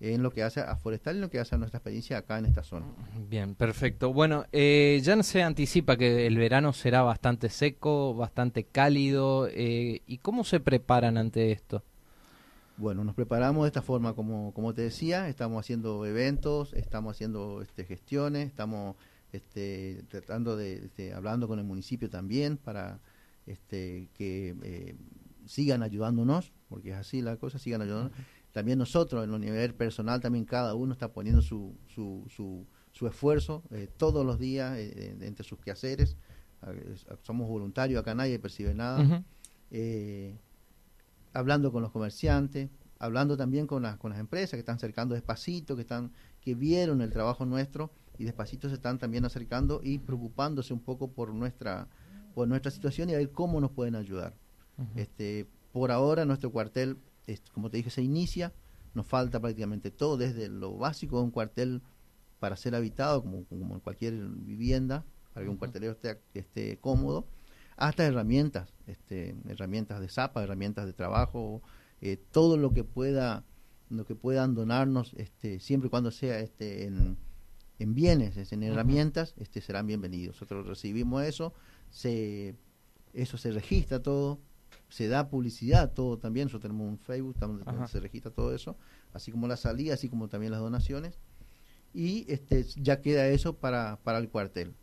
en 0.00 0.22
lo 0.22 0.30
que 0.30 0.42
hace 0.42 0.60
a 0.60 0.74
Forestal 0.76 1.16
y 1.16 1.18
en 1.18 1.22
lo 1.22 1.30
que 1.30 1.38
hace 1.38 1.54
a 1.54 1.58
nuestra 1.58 1.78
experiencia 1.78 2.18
acá 2.18 2.38
en 2.38 2.46
esta 2.46 2.62
zona. 2.62 2.86
Bien, 3.28 3.54
perfecto. 3.54 4.12
Bueno, 4.12 4.46
eh, 4.50 4.98
ya 5.02 5.22
se 5.22 5.42
anticipa 5.42 5.96
que 5.96 6.26
el 6.26 6.38
verano 6.38 6.72
será 6.72 7.02
bastante 7.02 7.50
seco, 7.50 8.14
bastante 8.14 8.64
cálido. 8.64 9.46
Eh, 9.48 10.00
¿Y 10.06 10.18
cómo 10.18 10.42
se 10.44 10.58
preparan 10.58 11.18
ante 11.18 11.52
esto? 11.52 11.84
Bueno, 12.78 13.04
nos 13.04 13.14
preparamos 13.14 13.64
de 13.64 13.68
esta 13.68 13.82
forma, 13.82 14.14
como, 14.14 14.54
como 14.54 14.72
te 14.72 14.80
decía, 14.80 15.28
estamos 15.28 15.60
haciendo 15.60 16.06
eventos, 16.06 16.72
estamos 16.72 17.14
haciendo 17.14 17.60
este, 17.60 17.84
gestiones, 17.84 18.46
estamos 18.46 18.96
este, 19.32 20.02
tratando 20.08 20.56
de, 20.56 20.86
este, 20.86 21.12
hablando 21.12 21.46
con 21.46 21.58
el 21.58 21.66
municipio 21.66 22.08
también 22.08 22.56
para 22.56 22.98
este, 23.44 24.08
que 24.14 24.56
eh, 24.62 24.96
sigan 25.44 25.82
ayudándonos, 25.82 26.52
porque 26.70 26.92
es 26.92 26.96
así 26.96 27.20
la 27.20 27.36
cosa, 27.36 27.58
sigan 27.58 27.82
ayudándonos 27.82 28.16
también 28.52 28.78
nosotros 28.78 29.24
en 29.24 29.32
el 29.32 29.40
nivel 29.40 29.74
personal, 29.74 30.20
también 30.20 30.44
cada 30.44 30.74
uno 30.74 30.92
está 30.92 31.12
poniendo 31.12 31.40
su, 31.40 31.76
su, 31.86 32.26
su, 32.92 33.06
esfuerzo 33.06 33.62
eh, 33.70 33.88
todos 33.96 34.26
los 34.26 34.38
días 34.38 34.76
eh, 34.76 35.16
entre 35.20 35.44
sus 35.44 35.58
quehaceres. 35.58 36.16
Somos 37.22 37.48
voluntarios, 37.48 38.00
acá 38.00 38.14
nadie 38.14 38.38
percibe 38.38 38.74
nada. 38.74 39.24
Eh, 39.70 40.36
hablando 41.32 41.72
con 41.72 41.82
los 41.82 41.92
comerciantes, 41.92 42.68
hablando 42.98 43.36
también 43.36 43.66
con 43.66 43.82
las, 43.82 43.96
con 43.96 44.10
las 44.10 44.18
empresas 44.18 44.52
que 44.52 44.58
están 44.58 44.76
acercando 44.76 45.14
despacito, 45.14 45.76
que, 45.76 45.82
están, 45.82 46.12
que 46.40 46.54
vieron 46.54 47.00
el 47.00 47.10
trabajo 47.10 47.46
nuestro 47.46 47.90
y 48.18 48.24
despacito 48.24 48.68
se 48.68 48.74
están 48.74 48.98
también 48.98 49.24
acercando 49.24 49.80
y 49.82 49.98
preocupándose 49.98 50.74
un 50.74 50.80
poco 50.80 51.12
por 51.12 51.32
nuestra, 51.32 51.88
por 52.34 52.48
nuestra 52.48 52.70
situación 52.70 53.08
y 53.08 53.14
a 53.14 53.18
ver 53.18 53.30
cómo 53.30 53.60
nos 53.60 53.70
pueden 53.70 53.94
ayudar. 53.94 54.34
este, 54.96 55.46
por 55.72 55.90
ahora 55.90 56.24
nuestro 56.24 56.50
cuartel 56.50 56.98
como 57.52 57.70
te 57.70 57.76
dije, 57.76 57.90
se 57.90 58.02
inicia, 58.02 58.52
nos 58.94 59.06
falta 59.06 59.40
prácticamente 59.40 59.90
todo, 59.90 60.16
desde 60.16 60.48
lo 60.48 60.76
básico 60.76 61.18
de 61.18 61.24
un 61.24 61.30
cuartel 61.30 61.82
para 62.38 62.56
ser 62.56 62.74
habitado, 62.74 63.22
como, 63.22 63.44
como 63.44 63.74
en 63.74 63.80
cualquier 63.80 64.14
vivienda, 64.14 65.04
para 65.32 65.44
que 65.44 65.50
un 65.50 65.56
cuartelero 65.56 65.92
esté, 65.92 66.20
esté 66.34 66.78
cómodo, 66.78 67.26
hasta 67.76 68.04
herramientas, 68.04 68.74
este, 68.86 69.36
herramientas 69.48 70.00
de 70.00 70.08
zapa, 70.08 70.42
herramientas 70.42 70.86
de 70.86 70.92
trabajo, 70.92 71.62
eh, 72.00 72.18
todo 72.30 72.56
lo 72.56 72.72
que 72.72 72.84
pueda, 72.84 73.44
lo 73.88 74.04
que 74.04 74.14
puedan 74.14 74.54
donarnos, 74.54 75.14
este, 75.16 75.60
siempre 75.60 75.86
y 75.88 75.90
cuando 75.90 76.10
sea 76.10 76.40
este, 76.40 76.84
en, 76.84 77.16
en 77.78 77.94
bienes, 77.94 78.52
en 78.52 78.62
herramientas, 78.62 79.34
este, 79.38 79.60
serán 79.60 79.86
bienvenidos. 79.86 80.36
Nosotros 80.36 80.66
recibimos 80.66 81.22
eso, 81.24 81.54
se, 81.90 82.54
eso 83.14 83.38
se 83.38 83.50
registra 83.50 84.02
todo, 84.02 84.40
se 84.90 85.08
da 85.08 85.28
publicidad 85.28 85.92
todo 85.92 86.18
también, 86.18 86.46
nosotros 86.46 86.70
tenemos 86.70 86.88
un 86.88 86.98
Facebook 86.98 87.36
donde, 87.38 87.64
se 87.88 88.00
registra 88.00 88.30
todo 88.30 88.54
eso, 88.54 88.76
así 89.12 89.30
como 89.30 89.48
la 89.48 89.56
salida, 89.56 89.94
así 89.94 90.08
como 90.08 90.28
también 90.28 90.52
las 90.52 90.60
donaciones, 90.60 91.18
y 91.94 92.30
este 92.30 92.64
ya 92.76 93.00
queda 93.00 93.26
eso 93.28 93.56
para, 93.56 93.98
para 94.02 94.18
el 94.18 94.28
cuartel. 94.28 94.74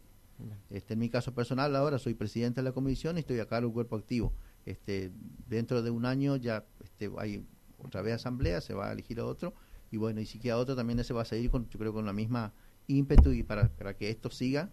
Este, 0.70 0.94
en 0.94 1.00
mi 1.00 1.10
caso 1.10 1.34
personal 1.34 1.76
ahora 1.76 1.98
soy 1.98 2.14
presidente 2.14 2.62
de 2.62 2.66
la 2.66 2.72
comisión 2.72 3.18
y 3.18 3.22
estoy 3.22 3.40
acá 3.40 3.58
en 3.58 3.66
el 3.66 3.72
cuerpo 3.72 3.96
activo. 3.96 4.34
Este, 4.66 5.12
dentro 5.48 5.82
de 5.82 5.90
un 5.90 6.06
año 6.06 6.36
ya 6.36 6.66
este, 6.84 7.10
hay 7.18 7.46
otra 7.80 8.02
vez 8.02 8.16
asamblea, 8.16 8.62
se 8.62 8.74
va 8.74 8.90
a 8.90 8.92
elegir 8.92 9.20
a 9.20 9.26
otro, 9.26 9.54
y 9.92 9.98
bueno, 9.98 10.20
y 10.20 10.26
si 10.26 10.40
queda 10.40 10.58
otro 10.58 10.76
también 10.76 11.00
ese 11.00 11.14
va 11.14 11.22
a 11.22 11.26
seguir 11.26 11.50
con, 11.50 11.70
yo 11.70 11.80
creo 11.80 11.94
con 11.94 12.06
la 12.06 12.14
misma 12.14 12.54
ímpetu 12.88 13.32
y 13.32 13.44
para, 13.44 13.70
para 13.70 13.96
que 13.96 14.10
esto 14.10 14.30
siga, 14.30 14.70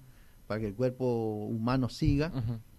para 0.47 0.61
que 0.61 0.67
el 0.67 0.75
cuerpo 0.75 1.47
humano 1.47 1.89
siga, 1.89 2.33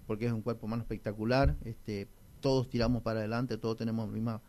porque 0.07 0.25
es 0.27 0.31
un 0.31 0.41
cuerpo 0.41 0.65
humano 0.65 0.83
espectacular, 0.83 1.55
este, 1.63 2.07
todos 2.45 2.69
tiramos 2.69 3.01
para 3.01 3.21
adelante, 3.21 3.57
todos 3.57 3.75
tenemos 3.75 4.07
la 4.07 4.13
misma, 4.13 4.41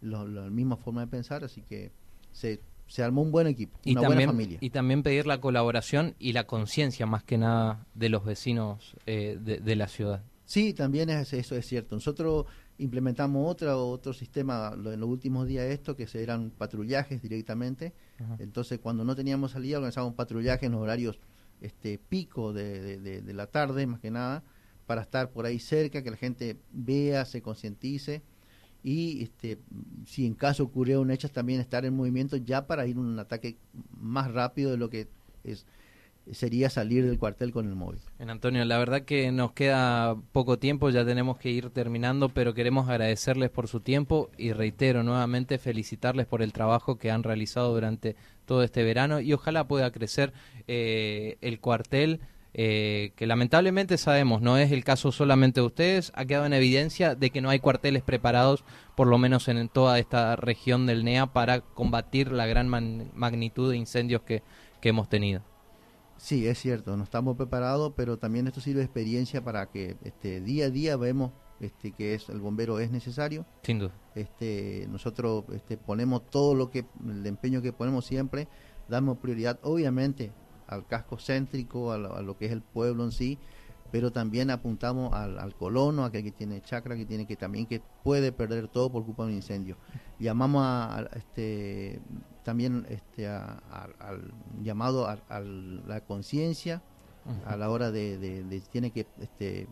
la, 0.00 0.24
misma 0.48 0.78
forma 0.78 1.02
de 1.02 1.06
pensar, 1.08 1.44
así 1.44 1.60
que 1.60 1.92
se, 2.32 2.62
se 2.86 3.02
armó 3.02 3.20
un 3.20 3.30
buen 3.30 3.46
equipo, 3.46 3.78
y 3.84 3.92
una 3.92 4.00
también, 4.00 4.16
buena 4.20 4.32
familia. 4.32 4.58
Y 4.62 4.70
también 4.70 5.02
pedir 5.02 5.26
la 5.26 5.38
colaboración 5.38 6.14
y 6.18 6.32
la 6.32 6.46
conciencia 6.46 7.04
más 7.04 7.24
que 7.24 7.36
nada 7.36 7.86
de 7.92 8.08
los 8.08 8.24
vecinos 8.24 8.96
eh, 9.04 9.36
de, 9.38 9.76
la 9.76 9.86
ciudad. 9.86 10.22
Sí, 10.46 10.72
también 10.72 11.10
es, 11.10 11.34
eso 11.34 11.54
es 11.54 11.66
cierto. 11.66 11.94
Nosotros 11.94 12.46
implementamos 12.78 13.46
otro, 13.46 13.86
otro 13.86 14.14
sistema 14.14 14.72
en 14.74 14.98
los 14.98 15.08
últimos 15.10 15.46
días 15.46 15.66
esto, 15.66 15.94
que 15.94 16.08
eran 16.14 16.52
patrullajes 16.56 17.20
directamente. 17.20 17.92
Entonces, 18.38 18.78
cuando 18.78 19.04
no 19.04 19.14
teníamos 19.14 19.50
salida, 19.50 19.76
organizábamos 19.76 20.14
patrullajes 20.14 20.62
en 20.62 20.72
los 20.72 20.80
horarios 20.80 21.18
este, 21.60 21.98
pico 21.98 22.54
de, 22.54 22.98
de 22.98 23.34
la 23.34 23.46
tarde, 23.46 23.86
más 23.86 24.00
que 24.00 24.10
nada, 24.10 24.42
para 24.86 25.02
estar 25.02 25.30
por 25.30 25.46
ahí 25.46 25.58
cerca, 25.58 26.02
que 26.02 26.10
la 26.10 26.16
gente 26.16 26.56
vea, 26.72 27.24
se 27.24 27.42
concientice 27.42 28.22
y 28.82 29.22
este, 29.22 29.58
si 30.06 30.26
en 30.26 30.34
caso 30.34 30.64
ocurriera 30.64 31.00
un 31.00 31.10
hecho 31.10 31.28
también 31.28 31.60
estar 31.60 31.84
en 31.84 31.94
movimiento 31.94 32.36
ya 32.36 32.66
para 32.66 32.86
ir 32.86 32.96
a 32.96 33.00
un 33.00 33.18
ataque 33.18 33.56
más 34.00 34.32
rápido 34.32 34.70
de 34.72 34.76
lo 34.76 34.90
que 34.90 35.08
es 35.44 35.66
sería 36.30 36.70
salir 36.70 37.04
del 37.04 37.18
cuartel 37.18 37.52
con 37.52 37.66
el 37.66 37.74
móvil. 37.74 38.00
En 38.18 38.30
Antonio, 38.30 38.64
la 38.64 38.78
verdad 38.78 39.02
que 39.02 39.32
nos 39.32 39.52
queda 39.52 40.16
poco 40.32 40.58
tiempo, 40.58 40.90
ya 40.90 41.04
tenemos 41.04 41.38
que 41.38 41.50
ir 41.50 41.70
terminando, 41.70 42.28
pero 42.28 42.54
queremos 42.54 42.88
agradecerles 42.88 43.50
por 43.50 43.66
su 43.66 43.80
tiempo 43.80 44.30
y 44.38 44.52
reitero 44.52 45.02
nuevamente 45.02 45.58
felicitarles 45.58 46.26
por 46.26 46.42
el 46.42 46.52
trabajo 46.52 46.96
que 46.96 47.10
han 47.10 47.22
realizado 47.24 47.74
durante 47.74 48.14
todo 48.44 48.62
este 48.62 48.84
verano 48.84 49.20
y 49.20 49.32
ojalá 49.32 49.66
pueda 49.66 49.90
crecer 49.90 50.32
eh, 50.68 51.38
el 51.40 51.58
cuartel 51.60 52.20
eh, 52.54 53.12
que 53.16 53.26
lamentablemente 53.26 53.96
sabemos 53.96 54.42
no 54.42 54.58
es 54.58 54.72
el 54.72 54.84
caso 54.84 55.10
solamente 55.10 55.60
de 55.60 55.66
ustedes, 55.66 56.12
ha 56.14 56.26
quedado 56.26 56.44
en 56.44 56.52
evidencia 56.52 57.14
de 57.14 57.30
que 57.30 57.40
no 57.40 57.48
hay 57.48 57.60
cuarteles 57.60 58.02
preparados, 58.02 58.64
por 58.94 59.06
lo 59.06 59.16
menos 59.16 59.48
en 59.48 59.68
toda 59.68 59.98
esta 59.98 60.36
región 60.36 60.86
del 60.86 61.04
NEA, 61.04 61.32
para 61.32 61.62
combatir 61.62 62.30
la 62.30 62.46
gran 62.46 62.68
magnitud 62.68 63.70
de 63.70 63.76
incendios 63.76 64.22
que, 64.22 64.42
hemos 64.82 65.08
tenido. 65.08 65.42
Sí, 66.16 66.46
es 66.48 66.58
cierto, 66.58 66.96
no 66.96 67.04
estamos 67.04 67.36
preparados, 67.36 67.92
pero 67.96 68.18
también 68.18 68.48
esto 68.48 68.60
sirve 68.60 68.80
de 68.80 68.84
experiencia 68.84 69.42
para 69.44 69.66
que 69.66 69.96
este, 70.02 70.40
día 70.40 70.66
a 70.66 70.70
día 70.70 70.96
vemos 70.96 71.30
este, 71.60 71.92
que 71.92 72.14
es 72.14 72.28
el 72.28 72.40
bombero 72.40 72.80
es 72.80 72.90
necesario. 72.90 73.46
Sin 73.62 73.78
duda. 73.78 73.92
Este, 74.16 74.88
nosotros 74.90 75.44
este, 75.54 75.76
ponemos 75.76 76.28
todo 76.28 76.56
lo 76.56 76.70
que, 76.70 76.84
el 77.08 77.24
empeño 77.24 77.62
que 77.62 77.72
ponemos 77.72 78.04
siempre, 78.04 78.48
damos 78.88 79.18
prioridad, 79.18 79.60
obviamente, 79.62 80.32
al 80.72 80.86
casco 80.86 81.16
céntrico, 81.18 81.92
a 81.92 81.98
lo, 81.98 82.36
que 82.36 82.46
es 82.46 82.52
el 82.52 82.62
pueblo 82.62 83.04
en 83.04 83.12
sí, 83.12 83.38
pero 83.90 84.10
también 84.10 84.50
apuntamos 84.50 85.12
al, 85.12 85.54
colono, 85.54 86.04
a 86.04 86.06
aquel 86.06 86.24
que 86.24 86.32
tiene 86.32 86.62
chacra, 86.62 86.96
que 86.96 87.04
tiene 87.04 87.26
que 87.26 87.36
también 87.36 87.66
que 87.66 87.82
puede 88.02 88.32
perder 88.32 88.68
todo 88.68 88.90
por 88.90 89.04
culpa 89.04 89.24
de 89.24 89.30
un 89.30 89.36
incendio. 89.36 89.76
Llamamos 90.18 90.62
a, 90.64 91.08
este 91.14 92.00
también 92.42 92.86
este 92.88 93.28
al 93.28 94.32
llamado 94.62 95.06
a, 95.06 95.18
la 95.40 96.00
conciencia 96.00 96.82
a 97.46 97.56
la 97.56 97.70
hora 97.70 97.90
de, 97.90 98.62
tiene 98.70 98.90
que 98.90 99.06
este 99.20 99.68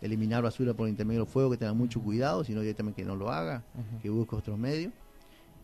eliminar 0.00 0.42
basura 0.42 0.74
por 0.74 0.88
intermedio 0.88 1.22
del 1.22 1.28
fuego, 1.30 1.50
que 1.50 1.56
tenga 1.56 1.74
mucho 1.74 2.00
cuidado, 2.00 2.44
sino 2.44 2.60
directamente 2.60 3.02
que 3.02 3.08
no 3.08 3.16
lo 3.16 3.30
haga, 3.30 3.62
que 4.00 4.10
busque 4.10 4.36
otros 4.36 4.58
medios. 4.58 4.92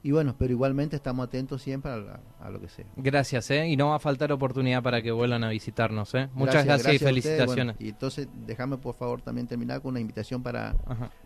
Y 0.02 0.12
bueno, 0.12 0.34
pero 0.38 0.52
igualmente 0.52 0.96
estamos 0.96 1.26
atentos 1.26 1.62
siempre 1.62 1.90
a, 1.90 2.50
lo 2.50 2.60
que 2.60 2.68
sea. 2.68 2.86
Gracias, 2.96 3.50
¿eh? 3.50 3.68
Y 3.68 3.76
no 3.76 3.88
va 3.88 3.96
a 3.96 3.98
faltar 3.98 4.30
oportunidad 4.32 4.82
para 4.82 5.02
que 5.02 5.10
vuelvan 5.10 5.44
a 5.44 5.48
visitarnos, 5.48 6.14
¿eh? 6.14 6.28
Muchas 6.34 6.64
gracias, 6.64 6.94
y 6.94 6.98
felicitaciones. 6.98 7.76
y 7.78 7.88
entonces, 7.88 8.28
déjame 8.46 8.78
por 8.78 8.94
favor 8.94 9.22
también 9.22 9.46
terminar 9.46 9.82
con 9.82 9.90
una 9.90 10.00
invitación 10.00 10.42
para, 10.42 10.76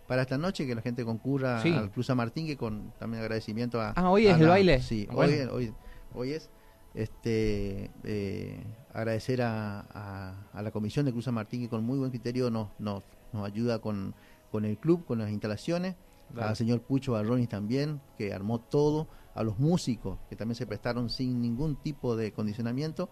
para 0.07 0.23
esta 0.23 0.39
noche, 0.39 0.67
que 0.67 0.75
la 0.75 0.83
gente 0.83 1.05
concurra 1.05 1.61
al 1.61 1.91
Cruz 1.91 2.07
San 2.07 2.17
Martín, 2.17 2.47
que 2.47 2.57
con 2.57 2.93
también 2.99 3.23
agradecimiento 3.23 3.81
a... 3.81 3.91
Ah, 3.91 4.11
hoy 4.11 4.27
es 4.27 4.39
el 4.39 4.49
baile. 4.49 4.81
Sí, 4.81 5.07
hoy, 5.13 5.33
hoy, 5.51 5.75
hoy 6.15 6.33
es 6.33 6.51
Este, 6.95 7.91
eh, 8.05 8.63
agradecer 8.93 9.43
a, 9.43 10.35
a, 10.53 10.63
la 10.63 10.71
comisión 10.71 11.05
de 11.07 11.13
Cruz 11.13 11.25
San 11.27 11.35
Martín 11.35 11.61
que 11.63 11.69
con 11.69 11.85
muy 11.85 11.99
buen 11.99 12.11
criterio 12.11 12.51
nos, 12.51 12.69
nos, 12.79 13.03
nos 13.33 13.47
ayuda 13.47 13.81
con, 13.81 14.15
con 14.51 14.65
el 14.65 14.79
club, 14.79 15.05
con 15.05 15.19
las 15.19 15.31
instalaciones, 15.31 15.97
al 16.39 16.57
señor 16.57 16.83
Pucho 16.83 17.13
Barronis 17.13 17.49
también, 17.49 18.01
que 18.17 18.33
armó 18.33 18.61
todo, 18.61 19.09
a 19.35 19.43
los 19.43 19.59
músicos 19.59 20.19
que 20.29 20.37
también 20.37 20.57
se 20.57 20.67
prestaron 20.67 21.09
sin 21.09 21.41
ningún 21.41 21.77
tipo 21.77 22.17
de 22.17 22.33
condicionamiento. 22.33 23.09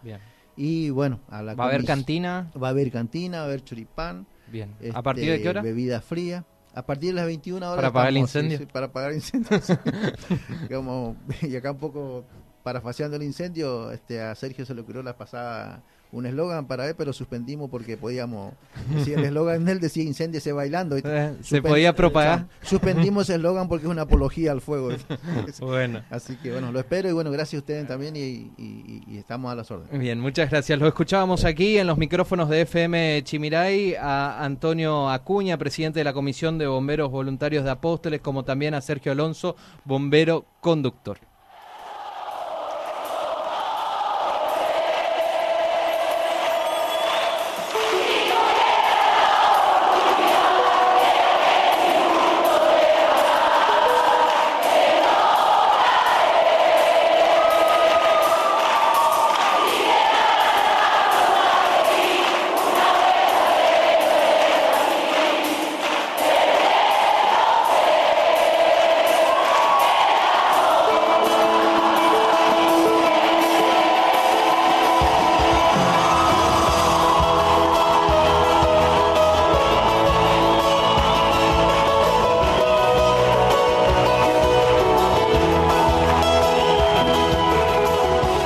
Y 0.56 0.90
bueno, 0.90 1.20
a 1.28 1.42
la 1.42 1.54
¿Va 1.54 1.64
a 1.64 1.68
haber 1.68 1.85
cantina? 1.85 2.50
Va 2.61 2.68
a 2.68 2.70
haber 2.70 2.90
cantina, 2.90 3.38
va 3.38 3.44
a 3.44 3.46
haber 3.46 3.64
churipán. 3.64 4.26
Bien. 4.48 4.74
¿A 4.92 5.02
partir 5.02 5.30
de 5.30 5.40
qué 5.40 5.48
hora? 5.48 5.61
Este, 5.61 5.70
bebida 5.70 6.00
fría. 6.00 6.44
A 6.74 6.87
partir 6.87 7.11
de 7.11 7.14
las 7.16 7.26
21 7.26 7.66
horas. 7.66 7.76
¿Para 7.76 7.88
apagar 7.88 8.09
el 8.11 8.18
incendio? 8.18 8.68
para 8.68 8.87
apagar 8.87 9.11
el 9.11 9.16
incendio. 9.16 9.59
Como, 10.70 11.16
y 11.42 11.56
acá 11.56 11.72
un 11.72 11.78
poco 11.78 12.24
parafaseando 12.62 13.16
el 13.16 13.23
incendio, 13.23 13.90
este, 13.92 14.20
a 14.20 14.35
Sergio 14.35 14.66
se 14.66 14.75
le 14.75 14.81
ocurrió 14.83 15.03
la 15.03 15.16
pasada 15.16 15.83
un 16.12 16.27
eslogan 16.27 16.66
para 16.66 16.88
él, 16.88 16.94
pero 16.96 17.12
suspendimos 17.12 17.70
porque 17.70 17.96
podíamos. 17.96 18.55
Si 19.05 19.12
el 19.12 19.25
eslogan 19.25 19.68
él 19.68 19.81
decía 19.81 20.03
incendiese 20.03 20.53
bailando. 20.53 20.96
Eh, 20.96 21.35
se 21.42 21.62
podía 21.62 21.94
propagar. 21.94 22.46
suspendimos 22.62 23.29
el 23.31 23.37
eslogan 23.37 23.68
porque 23.68 23.87
es 23.87 23.90
una 23.90 24.03
apología 24.03 24.53
al 24.53 24.61
fuego. 24.61 24.90
bueno. 25.61 26.03
Así 26.11 26.37
que 26.37 26.51
bueno, 26.51 26.73
lo 26.73 26.81
espero 26.81 27.09
y 27.09 27.12
bueno, 27.12 27.31
gracias 27.31 27.59
a 27.59 27.62
ustedes 27.62 27.87
también 27.87 28.16
y, 28.16 28.51
y, 28.59 29.18
estamos 29.18 29.53
a 29.53 29.55
las 29.55 29.70
órdenes. 29.70 29.99
Bien, 30.01 30.18
muchas 30.18 30.51
gracias. 30.51 30.79
Lo 30.79 30.88
escuchábamos 30.88 31.44
aquí 31.44 31.79
en 31.79 31.87
los 31.87 31.99
micrófonos 31.99 32.49
de 32.49 32.62
FM 32.62 33.23
Chimiray 33.23 33.94
a 33.94 34.44
Antonio 34.44 35.09
Acuña, 35.11 35.59
presidente 35.59 36.01
de 36.01 36.05
la 36.05 36.12
Comisión 36.12 36.59
de 36.59 36.66
Bomberos 36.66 37.11
Voluntarios 37.11 37.64
de 37.64 37.70
Apóstoles, 37.70 38.20
como 38.20 38.44
también 38.44 38.75
a 38.75 38.81
Sergio 38.81 39.12
Alonso, 39.12 39.57
bombero 39.85 40.46
conductor. 40.61 41.18